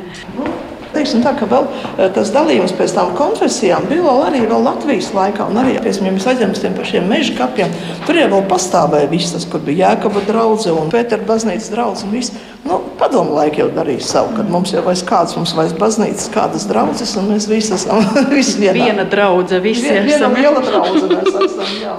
[0.94, 1.64] Nu, teiksim, tā, ka vēl,
[1.98, 5.48] eh, tas dalījums pēc tam konfesijām bija vēl arī vēl Latvijas laikā.
[5.50, 7.72] Un arī, piemēram, ja mēs aizņemam tiem pašiem meža kapiem,
[8.06, 12.22] tur jau pastāvēja viss tas, kur bija Jēkaba draudzene un Pētera baznīcas draudzene.
[12.62, 16.68] Nu, padomu laiku jau darīja savu, kad mums jau vairs kāds, mums vairs baznīcas, kādas
[16.70, 18.86] draudzes, un mēs visi esam visi vienā.
[18.86, 20.30] Viena draudze, visi Vien, esam.
[20.38, 21.96] Viena liela draudze mēs esam, jā.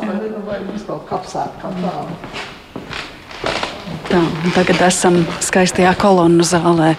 [0.48, 2.16] vajag mums vēl kapsēt kā tādu.
[4.08, 4.24] Tā,
[4.56, 6.96] tagad esam skaistajā kolonnu zālē.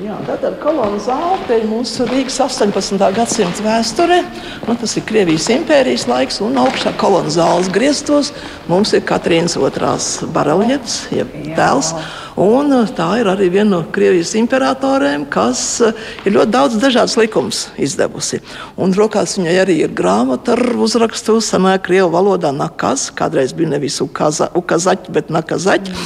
[0.00, 2.96] Jā, tātad kolonna zāle te ir mūsu Rīgas 18.
[3.12, 4.22] gadsimta vēsture.
[4.64, 8.30] Nu, tas ir Krievijas impērijas laiks, un augšā kolonna zāles griestos
[8.72, 11.92] mums ir Katrīnas otrās bareljetes, jeb tēls.
[11.92, 12.21] Jā.
[12.40, 17.16] Un uh, tā ir arī viena no Krievijas imperatoriem, kas uh, ir ļoti daudz dažādas
[17.20, 18.40] likumus izdevusi.
[18.80, 23.10] Un rokās viņai arī ir grāmata ar uzrakstu senā krievu valodā nakaz.
[23.16, 25.96] Kādreiz bija nevis ukaza, ukazaķi, bet nakazaķi.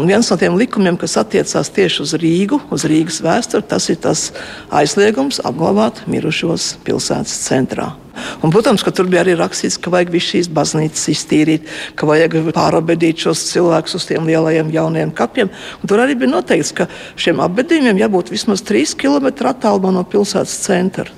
[0.00, 4.00] Un viens no tiem likumiem, kas attiecās tieši uz Rīgu, uz Rīgas vēsturi, tas ir
[4.04, 4.30] tas
[4.72, 7.92] aizliegums apglabāt mirušos pilsētas centrā.
[8.42, 12.36] Un, protams, ka tur bija arī rakstīts, ka vajag visu šīs baznīcas iztīrīt, ka vajag
[12.54, 15.50] pārabedīt šos cilvēkus uz tiem lielajiem jaunajiem kapiem.
[15.80, 16.88] Un tur arī bija noteikts, ka
[17.20, 21.08] šiem apbedījumiem jābūt vismaz 3 km attālumā no pilsētas centra.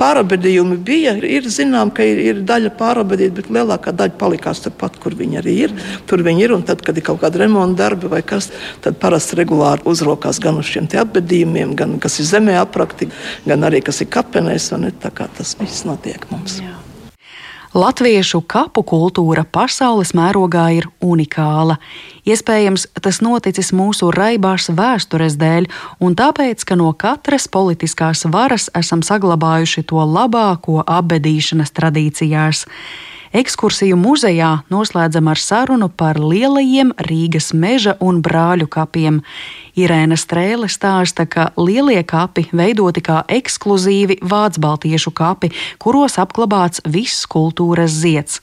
[0.00, 5.16] Pārabedījumi bija, ir zinām, ka ir, ir daļa pārabedīta, bet lielākā daļa palikās turpat, kur
[5.16, 5.76] viņi arī ir.
[6.08, 8.50] Tur viņi ir, un tad, kad ir kaut kāda remonta darbi vai kas,
[8.84, 13.08] tad parasti regulāri uzrokās gan uz šiem apbedījumiem, gan kas ir zemē aprakti,
[13.48, 14.72] gan arī kas ir kapenēs.
[15.00, 16.60] Tā kā tas viss notiek mums.
[16.60, 16.76] Jā.
[17.76, 21.76] Latviešu kapu kultūra pasaules mērogā ir unikāla.
[22.24, 25.66] Iespējams, tas noticis mūsu raibās vēstures dēļ,
[26.00, 32.64] un tāpēc, ka no katras politiskās varas esam saglabājuši to labāko apbedīšanas tradīcijās.
[33.36, 39.20] Ekskursiju muzejā noslēdzam ar sarunu par lielajiem Rīgas meža un brāļu kapiem.
[39.76, 47.92] Irēna Strēle stāsta, ka lielie kapi veidoti kā ekskluzīvi vācu-baltiešu kapi, kuros apglabāts viss kultūras
[47.92, 48.40] zieds.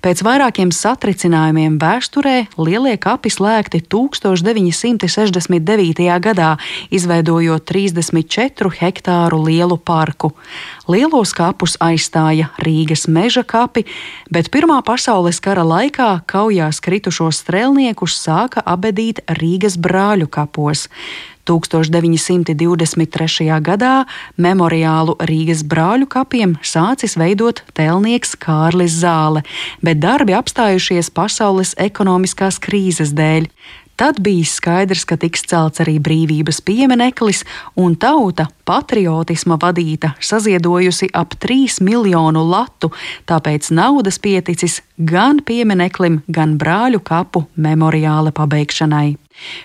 [0.00, 6.08] Pēc vairākiem satricinājumiem vēsturē lielie kapi slēgti 1969.
[6.24, 6.56] gadā,
[6.88, 10.32] izveidojot 34 hektāru lielu parku.
[10.88, 13.84] Lielos kapus aizstāja Rīgas meža kapi,
[14.32, 20.69] bet Pirmā pasaules kara laikā kaujās kritušos strēlniekus sāka abedīt Rīgas brāļu kapos.
[21.50, 23.48] 1923.
[23.64, 24.04] gadā
[24.36, 29.42] memoriālu Rīgas brāļu kapiem sācis veidot tēlnieks Kārlis Zāle,
[29.82, 33.48] bet darbi apstājušies pasaules ekonomiskās krīzes dēļ.
[34.00, 37.42] Tad bija skaidrs, ka tiks celts arī brīvības piemineklis,
[37.76, 42.88] un tauta, patriotisma vadīta, saziedojusi ap 3 miljonu latu,
[43.28, 49.18] tāpēc naudas pieticis gan piemineklim, gan brāļu kapu memoriāla pabeigšanai.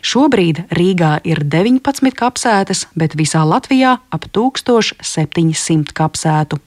[0.06, 6.62] Šobrīd Rīgā ir 19 kapsētas, bet visā Latvijā ap 1700 kapsētu.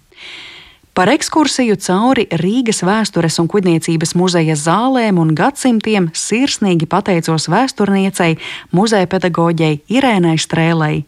[0.98, 8.32] Par ekskursiju cauri Rīgas vēstures un kuģniecības muzeja zālēm un gadsimtiem sirsnīgi pateicos vēsturniecei,
[8.74, 11.04] muzeja pedagoģei Irēnai Strēlei.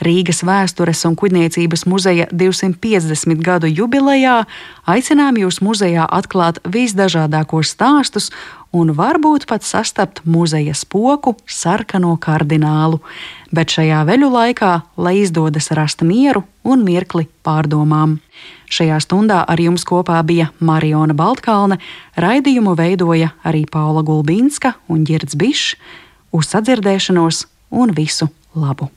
[0.00, 4.46] Rīgas vēstures un kuģniecības muzeja 250 gadu jubilejā
[4.88, 8.32] aicinām jūs muzejā atklāt visdažādākos stāstus
[8.74, 12.98] un varbūt pat sastapt muzeja spoku sarkano kardinālu.
[13.54, 18.18] Bet šajā veļu laikā, lai izdodas rast mieru un mirkli pārdomām.
[18.74, 21.78] Šajā stundā ar jums kopā bija Mariona Baltkalne,
[22.18, 25.78] raidījumu veidoja arī Paula Gulbinska un Girds Bišs.
[26.34, 28.90] Uz sadzirdēšanos un visu labu!